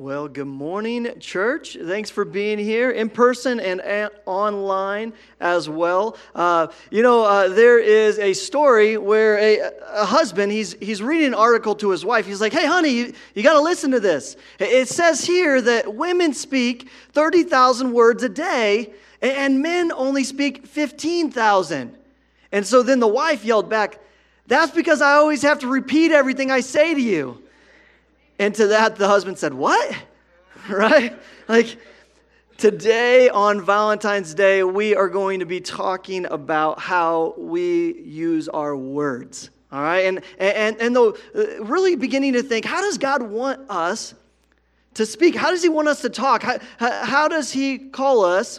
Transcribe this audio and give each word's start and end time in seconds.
Well, 0.00 0.28
good 0.28 0.46
morning, 0.46 1.20
church. 1.20 1.76
Thanks 1.78 2.08
for 2.08 2.24
being 2.24 2.58
here 2.58 2.90
in 2.90 3.10
person 3.10 3.60
and 3.60 3.82
online 4.24 5.12
as 5.40 5.68
well. 5.68 6.16
Uh, 6.34 6.68
you 6.90 7.02
know, 7.02 7.22
uh, 7.22 7.48
there 7.50 7.78
is 7.78 8.18
a 8.18 8.32
story 8.32 8.96
where 8.96 9.36
a, 9.36 9.58
a, 9.92 10.06
husband 10.06 10.52
he's 10.52 10.72
he's 10.80 11.02
reading 11.02 11.26
an 11.26 11.34
article 11.34 11.74
to 11.74 11.90
his 11.90 12.02
wife. 12.02 12.24
He's 12.24 12.40
like, 12.40 12.54
"Hey, 12.54 12.64
honey, 12.64 12.88
you, 12.88 13.12
you 13.34 13.42
got 13.42 13.52
to 13.52 13.60
listen 13.60 13.90
to 13.90 14.00
this. 14.00 14.36
It 14.58 14.88
says 14.88 15.22
here 15.22 15.60
that 15.60 15.94
women 15.94 16.32
speak 16.32 16.88
thirty 17.12 17.42
thousand 17.42 17.92
words 17.92 18.22
a 18.22 18.30
day, 18.30 18.94
and, 19.20 19.32
and 19.32 19.60
men 19.60 19.92
only 19.92 20.24
speak 20.24 20.66
fifteen 20.66 21.30
thousand. 21.30 21.94
And 22.52 22.66
so 22.66 22.82
then 22.82 23.00
the 23.00 23.06
wife 23.06 23.44
yelled 23.44 23.68
back, 23.68 23.98
"That's 24.46 24.72
because 24.72 25.02
I 25.02 25.16
always 25.16 25.42
have 25.42 25.58
to 25.58 25.66
repeat 25.66 26.10
everything 26.10 26.50
I 26.50 26.60
say 26.60 26.94
to 26.94 27.00
you." 27.02 27.42
And 28.40 28.54
to 28.54 28.68
that, 28.68 28.96
the 28.96 29.06
husband 29.06 29.38
said, 29.38 29.52
What? 29.52 29.94
right? 30.68 31.14
Like, 31.46 31.76
today 32.56 33.28
on 33.28 33.62
Valentine's 33.62 34.32
Day, 34.32 34.64
we 34.64 34.96
are 34.96 35.10
going 35.10 35.40
to 35.40 35.46
be 35.46 35.60
talking 35.60 36.24
about 36.24 36.80
how 36.80 37.34
we 37.36 38.00
use 38.00 38.48
our 38.48 38.74
words. 38.74 39.50
All 39.70 39.82
right? 39.82 40.06
And, 40.06 40.22
and, 40.38 40.80
and 40.80 40.96
though, 40.96 41.18
uh, 41.34 41.62
really 41.62 41.96
beginning 41.96 42.32
to 42.32 42.42
think, 42.42 42.64
how 42.64 42.80
does 42.80 42.96
God 42.96 43.22
want 43.22 43.60
us 43.68 44.14
to 44.94 45.04
speak? 45.04 45.36
How 45.36 45.50
does 45.50 45.62
He 45.62 45.68
want 45.68 45.88
us 45.88 46.00
to 46.00 46.08
talk? 46.08 46.42
How, 46.42 46.58
how 46.78 47.28
does 47.28 47.52
He 47.52 47.78
call 47.78 48.24
us 48.24 48.58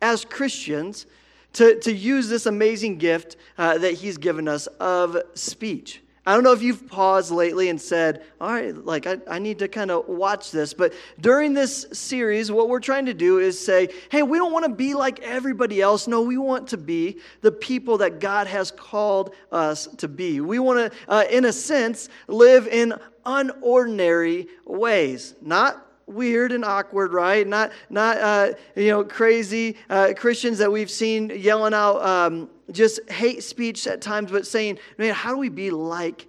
as 0.00 0.24
Christians 0.24 1.04
to, 1.52 1.78
to 1.80 1.92
use 1.92 2.30
this 2.30 2.46
amazing 2.46 2.96
gift 2.96 3.36
uh, 3.58 3.76
that 3.76 3.92
He's 3.92 4.16
given 4.16 4.48
us 4.48 4.68
of 4.80 5.18
speech? 5.34 6.02
I 6.28 6.34
don't 6.34 6.44
know 6.44 6.52
if 6.52 6.60
you've 6.60 6.86
paused 6.86 7.30
lately 7.30 7.70
and 7.70 7.80
said, 7.80 8.22
all 8.38 8.52
right, 8.52 8.76
like 8.76 9.06
I, 9.06 9.16
I 9.30 9.38
need 9.38 9.60
to 9.60 9.66
kind 9.66 9.90
of 9.90 10.06
watch 10.08 10.50
this. 10.50 10.74
But 10.74 10.92
during 11.18 11.54
this 11.54 11.86
series, 11.94 12.52
what 12.52 12.68
we're 12.68 12.80
trying 12.80 13.06
to 13.06 13.14
do 13.14 13.38
is 13.38 13.58
say, 13.58 13.88
hey, 14.10 14.22
we 14.22 14.36
don't 14.36 14.52
want 14.52 14.66
to 14.66 14.70
be 14.70 14.92
like 14.92 15.20
everybody 15.20 15.80
else. 15.80 16.06
No, 16.06 16.20
we 16.20 16.36
want 16.36 16.68
to 16.68 16.76
be 16.76 17.16
the 17.40 17.50
people 17.50 17.96
that 17.96 18.20
God 18.20 18.46
has 18.46 18.70
called 18.70 19.34
us 19.50 19.86
to 19.96 20.06
be. 20.06 20.42
We 20.42 20.58
want 20.58 20.92
to, 20.92 20.98
uh, 21.08 21.24
in 21.30 21.46
a 21.46 21.52
sense, 21.52 22.10
live 22.26 22.66
in 22.66 22.92
unordinary 23.24 24.48
ways, 24.66 25.34
not 25.40 25.87
weird 26.08 26.52
and 26.52 26.64
awkward, 26.64 27.12
right? 27.12 27.46
Not, 27.46 27.72
not 27.90 28.18
uh, 28.18 28.52
you 28.74 28.88
know, 28.88 29.04
crazy 29.04 29.76
uh, 29.90 30.14
Christians 30.16 30.58
that 30.58 30.70
we've 30.70 30.90
seen 30.90 31.30
yelling 31.30 31.74
out 31.74 32.02
um, 32.02 32.50
just 32.72 33.08
hate 33.10 33.42
speech 33.42 33.86
at 33.86 34.00
times, 34.00 34.30
but 34.30 34.46
saying, 34.46 34.78
man, 34.96 35.14
how 35.14 35.30
do 35.30 35.38
we 35.38 35.48
be 35.48 35.70
like 35.70 36.26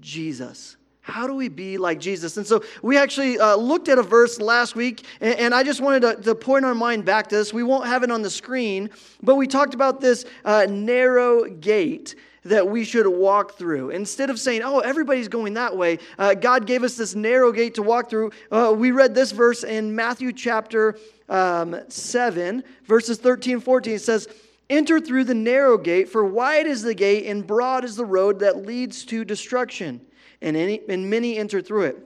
Jesus? 0.00 0.76
How 1.00 1.26
do 1.26 1.34
we 1.34 1.48
be 1.48 1.78
like 1.78 2.00
Jesus? 2.00 2.36
And 2.36 2.46
so 2.46 2.62
we 2.82 2.98
actually 2.98 3.38
uh, 3.38 3.56
looked 3.56 3.88
at 3.88 3.98
a 3.98 4.02
verse 4.02 4.40
last 4.40 4.76
week, 4.76 5.06
and, 5.20 5.38
and 5.38 5.54
I 5.54 5.62
just 5.62 5.80
wanted 5.80 6.00
to, 6.02 6.22
to, 6.22 6.34
point 6.34 6.66
our 6.66 6.74
mind 6.74 7.06
back 7.06 7.28
to 7.28 7.36
this. 7.36 7.52
We 7.52 7.62
won't 7.62 7.86
have 7.86 8.02
it 8.02 8.10
on 8.10 8.20
the 8.20 8.28
screen, 8.28 8.90
but 9.22 9.36
we 9.36 9.46
talked 9.46 9.72
about 9.72 10.02
this 10.02 10.26
uh, 10.44 10.66
narrow 10.68 11.44
gate 11.46 12.14
that 12.48 12.68
we 12.68 12.84
should 12.84 13.06
walk 13.06 13.56
through. 13.56 13.90
Instead 13.90 14.30
of 14.30 14.38
saying, 14.38 14.62
oh, 14.62 14.80
everybody's 14.80 15.28
going 15.28 15.54
that 15.54 15.76
way, 15.76 15.98
uh, 16.18 16.34
God 16.34 16.66
gave 16.66 16.82
us 16.82 16.96
this 16.96 17.14
narrow 17.14 17.52
gate 17.52 17.74
to 17.74 17.82
walk 17.82 18.10
through. 18.10 18.30
Uh, 18.50 18.74
we 18.76 18.90
read 18.90 19.14
this 19.14 19.32
verse 19.32 19.64
in 19.64 19.94
Matthew 19.94 20.32
chapter 20.32 20.98
um, 21.28 21.76
7, 21.88 22.64
verses 22.84 23.18
13 23.18 23.60
14. 23.60 23.94
It 23.94 24.00
says, 24.00 24.28
Enter 24.70 25.00
through 25.00 25.24
the 25.24 25.34
narrow 25.34 25.78
gate, 25.78 26.08
for 26.10 26.24
wide 26.24 26.66
is 26.66 26.82
the 26.82 26.94
gate 26.94 27.26
and 27.26 27.46
broad 27.46 27.84
is 27.84 27.96
the 27.96 28.04
road 28.04 28.40
that 28.40 28.66
leads 28.66 29.04
to 29.06 29.24
destruction, 29.24 30.00
and, 30.42 30.56
any, 30.56 30.82
and 30.88 31.08
many 31.08 31.38
enter 31.38 31.62
through 31.62 31.84
it. 31.84 31.98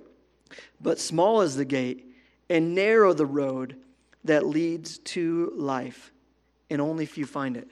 But 0.81 1.01
small 1.01 1.41
is 1.41 1.57
the 1.57 1.65
gate 1.65 2.07
and 2.49 2.75
narrow 2.75 3.15
the 3.15 3.27
road 3.27 3.77
that 4.25 4.47
leads 4.47 4.99
to 4.99 5.53
life, 5.57 6.13
and 6.71 6.81
only 6.81 7.07
few 7.07 7.27
find 7.27 7.57
it. 7.57 7.69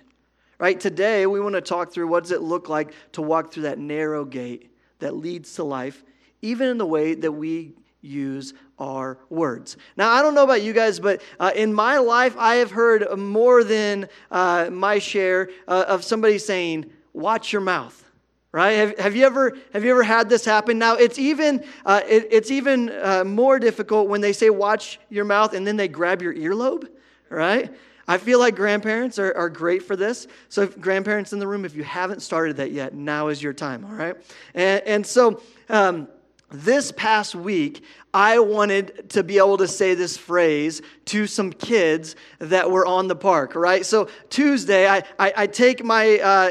Right? 0.61 0.79
Today, 0.79 1.27
we 1.27 1.41
want 1.41 1.55
to 1.55 1.63
talk 1.63 1.91
through 1.91 2.09
what 2.09 2.23
does 2.23 2.33
it 2.33 2.43
look 2.43 2.69
like 2.69 2.93
to 3.13 3.23
walk 3.23 3.51
through 3.51 3.63
that 3.63 3.79
narrow 3.79 4.27
gate 4.27 4.71
that 4.99 5.17
leads 5.17 5.55
to 5.55 5.65
life, 5.65 6.05
even 6.43 6.69
in 6.69 6.77
the 6.77 6.85
way 6.85 7.15
that 7.15 7.33
we 7.33 7.73
use 8.03 8.53
our 8.79 9.17
words. 9.31 9.79
Now, 9.97 10.11
I 10.11 10.21
don't 10.21 10.35
know 10.35 10.45
about 10.45 10.61
you 10.61 10.75
guys, 10.75 11.01
but 11.01 11.23
uh, 11.39 11.51
in 11.57 11.73
my 11.73 11.97
life, 11.97 12.37
I 12.37 12.57
have 12.57 12.73
heard 12.73 13.19
more 13.19 13.65
than 13.65 14.07
uh, 14.31 14.69
my 14.71 14.99
share 14.99 15.49
uh, 15.67 15.87
of 15.89 16.05
somebody 16.05 16.37
saying, 16.37 16.91
watch 17.15 17.55
your 17.55 17.63
mouth. 17.63 17.97
Right? 18.53 18.73
Have, 18.73 18.99
have, 18.99 19.17
you 19.17 19.25
ever 19.25 19.57
have 19.73 19.85
you 19.85 19.93
ever 19.93 20.03
had 20.03 20.29
this 20.29 20.45
happen? 20.45 20.77
Now 20.77 20.97
it's 20.97 21.21
even 21.21 21.65
uh, 21.87 22.01
it, 22.07 22.27
it's 22.33 22.51
even 22.51 22.91
uh, 22.91 23.23
more 23.23 23.61
difficult 23.61 24.09
when 24.09 24.21
they 24.21 24.33
say 24.33 24.51
watch 24.51 24.99
your 25.09 25.25
mouth 25.25 25.55
and 25.55 25.65
then 25.65 25.77
they 25.77 25.87
grab 25.87 26.21
your 26.21 26.35
earlobe, 26.35 26.89
right? 27.29 27.73
I 28.11 28.19
feel 28.19 28.41
like 28.41 28.57
grandparents 28.57 29.21
are, 29.21 29.33
are 29.37 29.49
great 29.49 29.85
for 29.85 29.95
this. 29.95 30.27
So, 30.49 30.67
grandparents 30.67 31.33
in 31.33 31.39
the 31.39 31.47
room, 31.47 31.65
if 31.65 31.77
you 31.77 31.85
haven't 31.85 32.23
started 32.23 32.57
that 32.57 32.73
yet, 32.73 32.93
now 32.93 33.29
is 33.29 33.41
your 33.41 33.53
time, 33.53 33.85
all 33.85 33.93
right? 33.93 34.17
And, 34.53 34.83
and 34.85 35.07
so, 35.07 35.41
um, 35.69 36.09
this 36.51 36.91
past 36.91 37.37
week, 37.37 37.85
I 38.13 38.41
wanted 38.41 39.11
to 39.11 39.23
be 39.23 39.39
able 39.39 39.59
to 39.59 39.69
say 39.69 39.95
this 39.95 40.17
phrase 40.17 40.83
to 41.05 41.29
some 41.29 41.53
kids 41.53 42.17
that 42.41 42.69
were 42.69 42.85
on 42.85 43.07
the 43.07 43.15
park, 43.15 43.55
right? 43.55 43.87
So 43.87 44.09
Tuesday, 44.29 44.89
I, 44.89 45.05
I, 45.17 45.33
I 45.37 45.47
take 45.47 45.85
my 45.85 46.19
uh, 46.19 46.51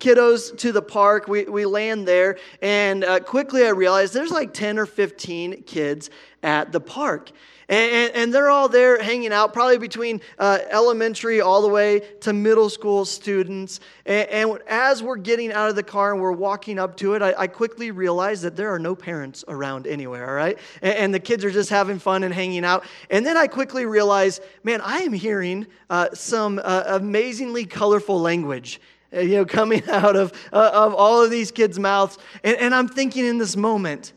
kiddos 0.00 0.56
to 0.58 0.72
the 0.72 0.82
park. 0.82 1.28
We, 1.28 1.44
we 1.44 1.64
land 1.66 2.08
there, 2.08 2.38
and 2.60 3.04
uh, 3.04 3.20
quickly 3.20 3.64
I 3.64 3.70
realized 3.70 4.14
there's 4.14 4.32
like 4.32 4.52
10 4.52 4.78
or 4.78 4.86
15 4.86 5.62
kids 5.62 6.10
at 6.42 6.72
the 6.72 6.80
park. 6.80 7.30
And, 7.70 7.92
and, 7.92 8.14
and 8.16 8.34
they're 8.34 8.50
all 8.50 8.68
there 8.68 9.00
hanging 9.00 9.32
out, 9.32 9.52
probably 9.52 9.78
between 9.78 10.20
uh, 10.40 10.58
elementary 10.70 11.40
all 11.40 11.62
the 11.62 11.68
way 11.68 12.00
to 12.22 12.32
middle 12.32 12.68
school 12.68 13.04
students. 13.04 13.78
And, 14.04 14.28
and, 14.28 14.58
as 14.66 15.04
we're 15.04 15.16
getting 15.16 15.52
out 15.52 15.68
of 15.68 15.76
the 15.76 15.84
car 15.84 16.12
and 16.12 16.20
we're 16.20 16.32
walking 16.32 16.80
up 16.80 16.96
to 16.96 17.14
it, 17.14 17.22
I, 17.22 17.32
I 17.38 17.46
quickly 17.46 17.92
realize 17.92 18.42
that 18.42 18.56
there 18.56 18.74
are 18.74 18.78
no 18.80 18.96
parents 18.96 19.44
around 19.46 19.86
anywhere, 19.86 20.28
all 20.28 20.34
right? 20.34 20.58
And, 20.82 21.14
the 21.14 21.20
kids 21.20 21.44
are 21.44 21.50
just 21.50 21.70
having 21.70 21.98
fun 21.98 22.24
and 22.24 22.34
hanging 22.34 22.64
out. 22.64 22.84
And 23.08 23.24
then 23.24 23.36
I 23.36 23.46
quickly 23.46 23.84
realize, 23.84 24.40
man, 24.64 24.80
I 24.80 24.98
am 24.98 25.12
hearing 25.12 25.66
uh, 25.88 26.08
some 26.12 26.60
uh, 26.62 26.84
amazingly 26.86 27.66
colorful 27.66 28.20
language 28.20 28.80
you 29.12 29.36
know, 29.36 29.44
coming 29.44 29.82
out 29.88 30.16
of, 30.16 30.32
uh, 30.52 30.70
of 30.72 30.94
all 30.94 31.22
of 31.22 31.30
these 31.30 31.50
kids' 31.50 31.78
mouths. 31.78 32.18
And, 32.44 32.56
and 32.56 32.74
I'm 32.74 32.88
thinking 32.88 33.24
in 33.24 33.38
this 33.38 33.56
moment, 33.56 34.12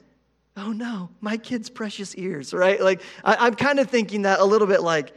oh 0.58 0.72
no, 0.72 1.10
my 1.22 1.38
kid's 1.38 1.70
precious 1.70 2.16
ears, 2.16 2.54
right? 2.54 2.82
Like, 2.82 3.02
I, 3.24 3.48
am 3.48 3.56
kind 3.56 3.80
of 3.80 3.90
thinking 3.90 4.24
that 4.24 4.40
a 4.40 4.46
little 4.46 4.68
bit 4.68 4.82
like, 4.82 5.14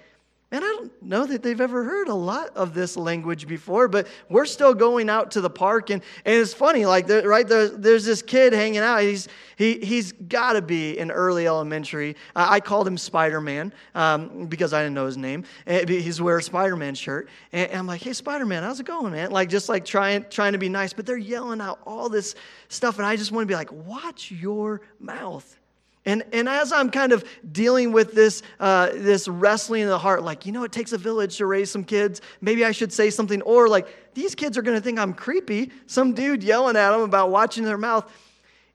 and 0.53 0.65
I 0.65 0.69
don't 0.69 1.03
know 1.03 1.27
that 1.27 1.43
they've 1.43 1.61
ever 1.61 1.83
heard 1.83 2.07
a 2.07 2.15
lot 2.15 2.57
of 2.57 2.73
this 2.73 2.97
language 2.97 3.49
before, 3.49 3.89
but 3.89 4.07
we're 4.29 4.47
still 4.47 4.75
going 4.75 5.11
out 5.11 5.33
to 5.33 5.41
the 5.41 5.51
park. 5.51 5.91
And, 5.91 6.01
and 6.25 6.37
it's 6.37 6.55
funny, 6.55 6.87
like, 6.87 7.09
right, 7.09 7.47
there, 7.47 7.69
there's 7.69 8.05
this 8.05 8.23
kid 8.23 8.53
hanging 8.53 8.79
out. 8.79 9.03
He's, 9.03 9.27
he, 9.57 9.81
he's 9.81 10.13
got 10.13 10.53
to 10.53 10.63
be 10.63 10.99
in 10.99 11.11
early 11.11 11.49
elementary. 11.49 12.15
I 12.37 12.61
called 12.61 12.87
him 12.87 12.97
Spider 12.97 13.41
Man 13.41 13.73
um, 13.97 14.47
because 14.47 14.73
I 14.73 14.83
didn't 14.83 14.95
know 14.95 15.07
his 15.07 15.17
name. 15.17 15.45
And 15.67 15.89
he's 15.89 16.23
wearing 16.23 16.41
a 16.41 16.45
Spider 16.45 16.77
Man 16.77 16.95
shirt. 16.95 17.29
And, 17.53 17.69
and 17.71 17.81
I'm 17.81 17.87
like, 17.89 18.03
hey, 18.03 18.13
Spider 18.13 18.47
Man, 18.47 18.63
how's 18.63 18.79
it 18.79 18.87
going, 18.87 19.13
man? 19.13 19.33
Like, 19.33 19.49
just 19.49 19.69
like 19.69 19.85
trying, 19.85 20.27
trying 20.31 20.53
to 20.53 20.59
be 20.59 20.69
nice. 20.69 20.93
But 20.93 21.07
they're 21.07 21.17
yelling 21.17 21.61
out 21.61 21.81
all 21.85 22.09
this 22.09 22.37
stuff. 22.69 22.99
And 22.99 23.07
I 23.07 23.17
just 23.17 23.33
want 23.33 23.43
to 23.43 23.49
be 23.49 23.57
like, 23.57 23.73
watch 23.73 24.31
your 24.31 24.83
mouth. 25.01 25.59
And, 26.07 26.23
and 26.33 26.49
as 26.49 26.73
I'm 26.73 26.91
kind 26.91 27.11
of 27.11 27.25
dealing 27.51 27.91
with 27.91 28.15
this, 28.15 28.43
uh, 28.61 28.91
this 28.93 29.27
wrestling 29.27 29.83
in 29.83 29.89
the 29.89 29.99
heart, 29.99 30.23
like, 30.23 30.47
you 30.47 30.53
know, 30.53 30.63
it 30.63 30.71
takes 30.71 30.93
a 30.93 30.99
village 30.99 31.37
to 31.39 31.47
raise 31.47 31.69
some 31.69 31.83
kids. 31.83 32.21
Maybe 32.41 32.65
I 32.65 32.71
should 32.71 32.93
say 32.93 33.11
something. 33.11 33.43
Or, 33.43 33.69
like, 33.69 34.15
these 34.15 34.37
kids 34.37 34.57
are 34.57 34.63
going 34.63 34.77
to 34.77 34.81
think 34.81 35.01
I'm 35.01 35.13
creepy. 35.13 35.73
Some 35.87 36.15
dude 36.15 36.45
yelling 36.45 36.77
at 36.77 36.93
them 36.93 37.01
about 37.01 37.31
watching 37.31 37.65
their 37.65 37.77
mouth. 37.77 38.11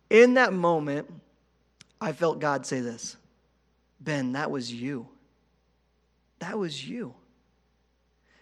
In 0.09 0.33
that 0.33 0.51
moment, 0.51 1.09
I 2.01 2.11
felt 2.11 2.39
God 2.39 2.65
say 2.65 2.81
this 2.81 3.15
Ben, 4.01 4.33
that 4.33 4.51
was 4.51 4.71
you. 4.71 5.07
That 6.39 6.59
was 6.59 6.85
you. 6.85 7.13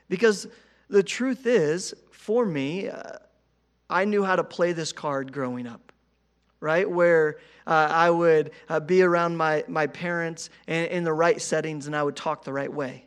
Because 0.07 0.47
the 0.89 1.03
truth 1.03 1.45
is, 1.45 1.93
for 2.09 2.43
me, 2.43 2.89
uh, 2.89 3.17
I 3.87 4.05
knew 4.05 4.23
how 4.23 4.35
to 4.35 4.43
play 4.43 4.71
this 4.71 4.91
card 4.91 5.31
growing 5.31 5.67
up 5.67 5.88
right? 6.59 6.89
Where 6.89 7.37
uh, 7.65 7.87
I 7.91 8.09
would 8.09 8.51
uh, 8.67 8.79
be 8.79 9.01
around 9.01 9.37
my, 9.37 9.63
my 9.67 9.87
parents 9.87 10.49
and 10.67 10.87
in 10.87 11.03
the 11.03 11.13
right 11.13 11.41
settings 11.41 11.87
and 11.87 11.95
I 11.95 12.03
would 12.03 12.15
talk 12.15 12.43
the 12.43 12.53
right 12.53 12.71
way. 12.71 13.05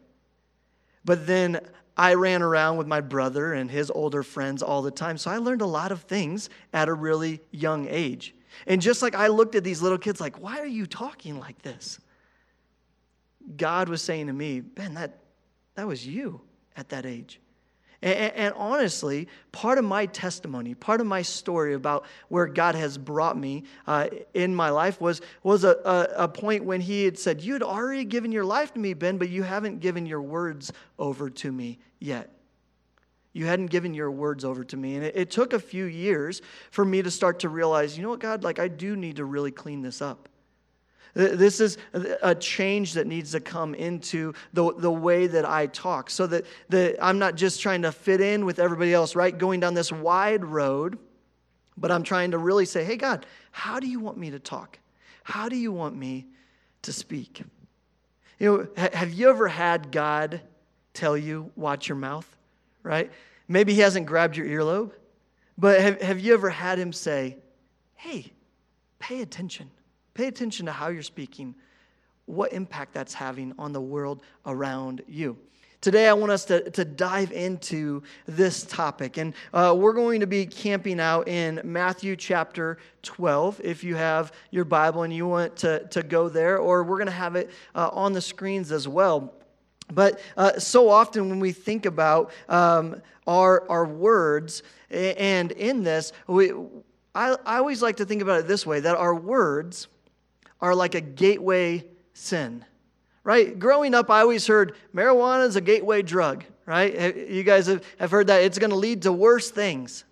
But 1.04 1.26
then 1.26 1.60
I 1.96 2.14
ran 2.14 2.42
around 2.42 2.78
with 2.78 2.86
my 2.86 3.00
brother 3.00 3.52
and 3.52 3.70
his 3.70 3.90
older 3.90 4.22
friends 4.22 4.62
all 4.62 4.82
the 4.82 4.90
time. 4.90 5.18
So 5.18 5.30
I 5.30 5.38
learned 5.38 5.62
a 5.62 5.66
lot 5.66 5.92
of 5.92 6.02
things 6.02 6.48
at 6.72 6.88
a 6.88 6.94
really 6.94 7.40
young 7.50 7.86
age. 7.88 8.34
And 8.66 8.80
just 8.80 9.02
like 9.02 9.14
I 9.14 9.28
looked 9.28 9.54
at 9.54 9.64
these 9.64 9.82
little 9.82 9.98
kids, 9.98 10.20
like, 10.20 10.40
why 10.40 10.58
are 10.58 10.66
you 10.66 10.86
talking 10.86 11.38
like 11.38 11.60
this? 11.62 11.98
God 13.56 13.88
was 13.88 14.00
saying 14.00 14.28
to 14.28 14.32
me, 14.32 14.60
Ben, 14.60 14.94
that, 14.94 15.18
that 15.74 15.86
was 15.86 16.06
you 16.06 16.40
at 16.76 16.88
that 16.90 17.04
age. 17.04 17.40
And, 18.02 18.34
and, 18.34 18.54
honestly, 18.56 19.28
part 19.52 19.78
of 19.78 19.84
my 19.84 20.06
testimony, 20.06 20.74
part 20.74 21.00
of 21.00 21.06
my 21.06 21.22
story 21.22 21.74
about 21.74 22.04
where 22.28 22.46
God 22.46 22.74
has 22.74 22.98
brought 22.98 23.38
me 23.38 23.62
uh, 23.86 24.08
in 24.34 24.54
my 24.54 24.70
life 24.70 25.00
was, 25.00 25.20
was 25.44 25.62
a, 25.62 25.76
a, 25.84 26.24
a, 26.24 26.28
point 26.28 26.64
when 26.64 26.80
He 26.80 27.04
had 27.04 27.16
said, 27.16 27.40
You 27.42 27.52
had 27.52 27.62
already 27.62 28.04
given 28.04 28.32
your 28.32 28.44
life 28.44 28.74
to 28.74 28.80
me, 28.80 28.94
Ben, 28.94 29.18
but 29.18 29.28
you 29.28 29.44
haven't 29.44 29.78
given 29.78 30.04
your 30.04 30.20
words 30.20 30.72
over 30.98 31.30
to 31.30 31.52
me 31.52 31.78
yet. 32.00 32.30
You 33.32 33.46
hadn't 33.46 33.66
given 33.66 33.94
your 33.94 34.10
words 34.10 34.44
over 34.44 34.64
to 34.64 34.76
me. 34.76 34.96
And 34.96 35.04
it, 35.04 35.16
it 35.16 35.30
took 35.30 35.52
a 35.52 35.60
few 35.60 35.84
years 35.84 36.42
for 36.72 36.84
me 36.84 37.02
to 37.02 37.10
start 37.10 37.38
to 37.40 37.48
realize, 37.48 37.96
you 37.96 38.02
know 38.02 38.10
what, 38.10 38.20
God, 38.20 38.42
like 38.42 38.58
I 38.58 38.66
do 38.66 38.96
need 38.96 39.16
to 39.16 39.24
really 39.24 39.52
clean 39.52 39.80
this 39.80 40.02
up. 40.02 40.28
This 41.14 41.60
is 41.60 41.76
a 41.92 42.34
change 42.34 42.94
that 42.94 43.06
needs 43.06 43.32
to 43.32 43.40
come 43.40 43.74
into 43.74 44.32
the, 44.54 44.72
the 44.74 44.90
way 44.90 45.26
that 45.26 45.44
I 45.44 45.66
talk 45.66 46.08
so 46.08 46.26
that, 46.28 46.46
that 46.70 46.96
I'm 47.04 47.18
not 47.18 47.34
just 47.34 47.60
trying 47.60 47.82
to 47.82 47.92
fit 47.92 48.22
in 48.22 48.46
with 48.46 48.58
everybody 48.58 48.94
else, 48.94 49.14
right? 49.14 49.36
Going 49.36 49.60
down 49.60 49.74
this 49.74 49.92
wide 49.92 50.42
road, 50.42 50.98
but 51.76 51.90
I'm 51.90 52.02
trying 52.02 52.30
to 52.30 52.38
really 52.38 52.64
say, 52.64 52.82
hey, 52.82 52.96
God, 52.96 53.26
how 53.50 53.78
do 53.78 53.86
you 53.86 54.00
want 54.00 54.16
me 54.16 54.30
to 54.30 54.38
talk? 54.38 54.78
How 55.22 55.50
do 55.50 55.56
you 55.56 55.70
want 55.70 55.96
me 55.96 56.26
to 56.82 56.92
speak? 56.92 57.42
You 58.38 58.68
know, 58.76 58.88
have 58.92 59.12
you 59.12 59.28
ever 59.28 59.48
had 59.48 59.92
God 59.92 60.40
tell 60.94 61.16
you, 61.16 61.50
watch 61.56 61.88
your 61.88 61.96
mouth, 61.96 62.26
right? 62.82 63.10
Maybe 63.48 63.74
he 63.74 63.80
hasn't 63.80 64.06
grabbed 64.06 64.36
your 64.36 64.46
earlobe, 64.46 64.92
but 65.58 65.80
have, 65.80 66.00
have 66.00 66.20
you 66.20 66.32
ever 66.32 66.48
had 66.48 66.78
him 66.78 66.92
say, 66.92 67.36
hey, 67.96 68.32
pay 68.98 69.20
attention? 69.20 69.70
Pay 70.14 70.26
attention 70.26 70.66
to 70.66 70.72
how 70.72 70.88
you're 70.88 71.02
speaking, 71.02 71.54
what 72.26 72.52
impact 72.52 72.92
that's 72.92 73.14
having 73.14 73.54
on 73.58 73.72
the 73.72 73.80
world 73.80 74.22
around 74.46 75.02
you. 75.08 75.38
Today, 75.80 76.06
I 76.06 76.12
want 76.12 76.30
us 76.30 76.44
to, 76.44 76.70
to 76.70 76.84
dive 76.84 77.32
into 77.32 78.04
this 78.26 78.62
topic. 78.62 79.16
And 79.16 79.34
uh, 79.52 79.74
we're 79.76 79.94
going 79.94 80.20
to 80.20 80.28
be 80.28 80.46
camping 80.46 81.00
out 81.00 81.26
in 81.26 81.60
Matthew 81.64 82.14
chapter 82.14 82.78
12. 83.02 83.60
If 83.64 83.82
you 83.82 83.96
have 83.96 84.32
your 84.52 84.64
Bible 84.64 85.02
and 85.02 85.12
you 85.12 85.26
want 85.26 85.56
to, 85.56 85.84
to 85.88 86.04
go 86.04 86.28
there, 86.28 86.58
or 86.58 86.84
we're 86.84 86.98
going 86.98 87.06
to 87.06 87.12
have 87.12 87.34
it 87.34 87.50
uh, 87.74 87.90
on 87.92 88.12
the 88.12 88.20
screens 88.20 88.70
as 88.70 88.86
well. 88.86 89.34
But 89.92 90.20
uh, 90.36 90.60
so 90.60 90.88
often 90.88 91.28
when 91.28 91.40
we 91.40 91.50
think 91.50 91.84
about 91.84 92.30
um, 92.48 93.02
our, 93.26 93.68
our 93.68 93.84
words, 93.84 94.62
and 94.88 95.50
in 95.50 95.82
this, 95.82 96.12
we, 96.28 96.52
I, 97.12 97.36
I 97.44 97.56
always 97.56 97.82
like 97.82 97.96
to 97.96 98.04
think 98.04 98.22
about 98.22 98.38
it 98.38 98.46
this 98.46 98.64
way 98.64 98.78
that 98.78 98.96
our 98.96 99.16
words 99.16 99.88
are 100.62 100.74
like 100.74 100.94
a 100.94 101.00
gateway 101.00 101.84
sin, 102.14 102.64
right? 103.24 103.58
Growing 103.58 103.94
up, 103.94 104.10
I 104.10 104.20
always 104.20 104.46
heard 104.46 104.74
marijuana 104.94 105.46
is 105.46 105.56
a 105.56 105.60
gateway 105.60 106.02
drug, 106.02 106.44
right? 106.64 107.28
You 107.28 107.42
guys 107.42 107.66
have, 107.66 108.10
heard 108.10 108.28
that. 108.28 108.44
It's 108.44 108.58
going 108.58 108.70
to 108.70 108.76
lead 108.76 109.02
to 109.02 109.12
worse 109.12 109.50
things. 109.50 110.04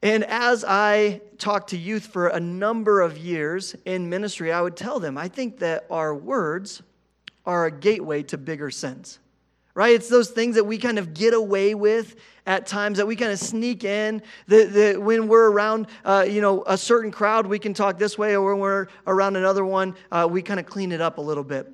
And 0.00 0.22
as 0.24 0.64
I 0.64 1.22
talked 1.38 1.70
to 1.70 1.76
youth 1.76 2.06
for 2.06 2.28
a 2.28 2.38
number 2.38 3.00
of 3.00 3.18
years 3.18 3.74
in 3.84 4.08
ministry, 4.08 4.52
I 4.52 4.60
would 4.60 4.76
tell 4.76 5.00
them, 5.00 5.18
I 5.18 5.28
think 5.28 5.58
that 5.58 5.86
our 5.90 6.14
words 6.14 6.82
are 7.44 7.66
a 7.66 7.70
gateway 7.70 8.22
to 8.24 8.38
bigger 8.38 8.70
sins 8.70 9.18
right? 9.74 9.94
It's 9.94 10.08
those 10.08 10.30
things 10.30 10.54
that 10.54 10.64
we 10.64 10.78
kind 10.78 10.98
of 10.98 11.14
get 11.14 11.34
away 11.34 11.74
with 11.74 12.16
at 12.46 12.66
times 12.66 12.98
that 12.98 13.06
we 13.06 13.16
kind 13.16 13.32
of 13.32 13.38
sneak 13.38 13.84
in. 13.84 14.22
That, 14.46 15.00
when 15.00 15.28
we're 15.28 15.50
around, 15.50 15.88
uh, 16.04 16.26
you 16.28 16.40
know, 16.40 16.62
a 16.66 16.78
certain 16.78 17.10
crowd, 17.10 17.46
we 17.46 17.58
can 17.58 17.74
talk 17.74 17.98
this 17.98 18.16
way, 18.16 18.36
or 18.36 18.52
when 18.52 18.60
we're 18.60 18.86
around 19.06 19.36
another 19.36 19.64
one, 19.64 19.96
uh, 20.12 20.28
we 20.30 20.42
kind 20.42 20.60
of 20.60 20.66
clean 20.66 20.92
it 20.92 21.00
up 21.00 21.18
a 21.18 21.22
little 21.22 21.44
bit. 21.44 21.70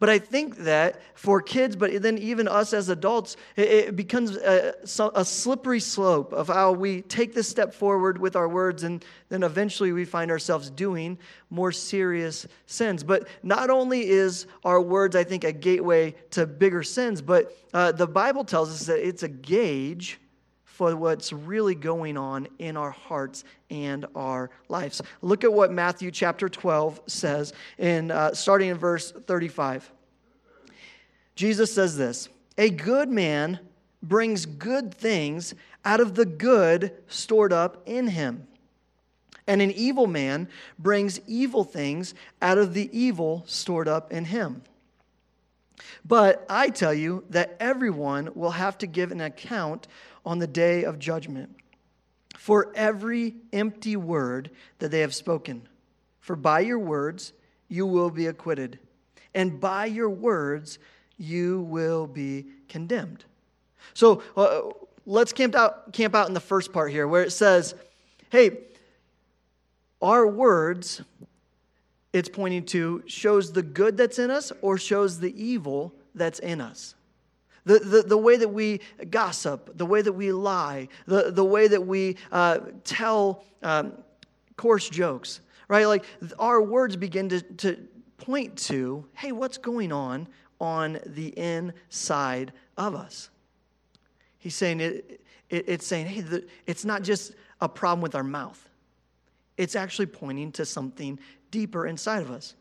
But 0.00 0.08
I 0.08 0.18
think 0.18 0.58
that 0.58 1.00
for 1.14 1.42
kids, 1.42 1.74
but 1.74 2.02
then 2.02 2.18
even 2.18 2.46
us 2.46 2.72
as 2.72 2.88
adults, 2.88 3.36
it, 3.56 3.96
becomes 3.96 4.36
a, 4.36 4.74
a, 5.14 5.24
slippery 5.24 5.80
slope 5.80 6.32
of 6.32 6.46
how 6.46 6.70
we 6.72 7.02
take 7.02 7.34
this 7.34 7.48
step 7.48 7.74
forward 7.74 8.16
with 8.16 8.36
our 8.36 8.48
words, 8.48 8.84
and 8.84 9.04
then 9.28 9.42
eventually 9.42 9.90
we 9.90 10.04
find 10.04 10.30
ourselves 10.30 10.70
doing 10.70 11.18
more 11.50 11.72
serious 11.72 12.46
sins. 12.66 13.02
But 13.02 13.26
not 13.42 13.70
only 13.70 14.08
is 14.08 14.46
our 14.64 14.80
words, 14.80 15.16
I 15.16 15.24
think, 15.24 15.42
a 15.42 15.52
gateway 15.52 16.14
to 16.30 16.46
bigger 16.46 16.84
sins, 16.84 17.20
but 17.20 17.56
uh, 17.74 17.90
the 17.90 18.06
Bible 18.06 18.44
tells 18.44 18.70
us 18.70 18.86
that 18.86 19.04
it's 19.06 19.24
a 19.24 19.28
gauge 19.28 20.20
for 20.78 20.94
what's 20.94 21.32
really 21.32 21.74
going 21.74 22.16
on 22.16 22.46
in 22.60 22.76
our 22.76 22.92
hearts 22.92 23.42
and 23.68 24.06
our 24.14 24.48
lives. 24.68 25.02
Look 25.22 25.42
at 25.42 25.52
what 25.52 25.72
Matthew 25.72 26.12
chapter 26.12 26.48
12 26.48 27.00
says, 27.08 27.52
in, 27.78 28.12
uh, 28.12 28.32
starting 28.32 28.68
in 28.68 28.78
verse 28.78 29.10
35. 29.10 29.90
Jesus 31.34 31.74
says 31.74 31.96
this 31.96 32.28
A 32.58 32.70
good 32.70 33.08
man 33.08 33.58
brings 34.04 34.46
good 34.46 34.94
things 34.94 35.52
out 35.84 35.98
of 35.98 36.14
the 36.14 36.24
good 36.24 36.92
stored 37.08 37.52
up 37.52 37.82
in 37.84 38.06
him. 38.06 38.46
And 39.48 39.60
an 39.60 39.72
evil 39.72 40.06
man 40.06 40.48
brings 40.78 41.18
evil 41.26 41.64
things 41.64 42.14
out 42.40 42.56
of 42.56 42.72
the 42.72 42.88
evil 42.96 43.42
stored 43.48 43.88
up 43.88 44.12
in 44.12 44.26
him. 44.26 44.62
But 46.04 46.44
I 46.48 46.70
tell 46.70 46.94
you 46.94 47.24
that 47.30 47.56
everyone 47.60 48.30
will 48.34 48.50
have 48.52 48.78
to 48.78 48.86
give 48.86 49.12
an 49.12 49.20
account 49.20 49.88
on 50.24 50.38
the 50.38 50.46
day 50.46 50.84
of 50.84 50.98
judgment 50.98 51.54
for 52.36 52.72
every 52.74 53.34
empty 53.52 53.96
word 53.96 54.50
that 54.78 54.90
they 54.90 55.00
have 55.00 55.14
spoken. 55.14 55.68
For 56.20 56.36
by 56.36 56.60
your 56.60 56.78
words 56.78 57.32
you 57.68 57.86
will 57.86 58.10
be 58.10 58.26
acquitted, 58.26 58.78
and 59.34 59.60
by 59.60 59.86
your 59.86 60.10
words 60.10 60.78
you 61.16 61.60
will 61.62 62.06
be 62.06 62.46
condemned. 62.68 63.24
So 63.94 64.22
uh, 64.36 64.60
let's 65.06 65.32
camp 65.32 65.54
out, 65.54 65.92
camp 65.92 66.14
out 66.14 66.28
in 66.28 66.34
the 66.34 66.40
first 66.40 66.72
part 66.72 66.90
here 66.92 67.08
where 67.08 67.22
it 67.22 67.32
says, 67.32 67.74
hey, 68.30 68.58
our 70.00 70.26
words, 70.26 71.02
it's 72.12 72.28
pointing 72.28 72.64
to, 72.66 73.02
shows 73.06 73.52
the 73.52 73.62
good 73.62 73.96
that's 73.96 74.18
in 74.18 74.30
us 74.30 74.52
or 74.62 74.78
shows 74.78 75.20
the 75.20 75.42
evil 75.42 75.94
that's 76.14 76.38
in 76.38 76.60
us. 76.60 76.94
The, 77.64 77.80
the, 77.80 78.02
the 78.02 78.16
way 78.16 78.36
that 78.36 78.48
we 78.48 78.80
gossip, 79.10 79.76
the 79.76 79.84
way 79.84 80.00
that 80.00 80.12
we 80.12 80.32
lie, 80.32 80.88
the, 81.06 81.30
the 81.30 81.44
way 81.44 81.68
that 81.68 81.86
we 81.86 82.16
uh, 82.32 82.60
tell 82.82 83.44
um, 83.62 83.92
coarse 84.56 84.88
jokes, 84.88 85.40
right? 85.68 85.84
Like 85.86 86.04
our 86.38 86.62
words 86.62 86.96
begin 86.96 87.28
to, 87.28 87.42
to 87.42 87.76
point 88.16 88.56
to 88.56 89.06
hey, 89.14 89.32
what's 89.32 89.58
going 89.58 89.92
on 89.92 90.28
on 90.60 90.98
the 91.04 91.28
inside 91.38 92.52
of 92.78 92.94
us? 92.94 93.28
He's 94.38 94.54
saying 94.54 94.80
it, 94.80 95.20
it 95.50 95.64
it's 95.68 95.86
saying, 95.86 96.06
hey, 96.06 96.22
the, 96.22 96.46
it's 96.66 96.84
not 96.86 97.02
just 97.02 97.34
a 97.60 97.68
problem 97.68 98.00
with 98.00 98.14
our 98.14 98.24
mouth, 98.24 98.68
it's 99.58 99.76
actually 99.76 100.06
pointing 100.06 100.52
to 100.52 100.64
something 100.64 101.18
deeper 101.50 101.86
inside 101.86 102.22
of 102.22 102.30
us. 102.30 102.54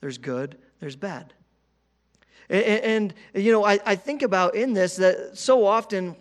There's 0.00 0.18
good, 0.18 0.58
there's 0.80 0.96
bad. 0.96 1.32
And, 2.48 3.14
and 3.34 3.44
you 3.44 3.52
know, 3.52 3.64
I, 3.64 3.78
I 3.84 3.96
think 3.96 4.22
about 4.22 4.54
in 4.54 4.72
this 4.72 4.96
that 4.96 5.38
so 5.38 5.64
often 5.66 6.16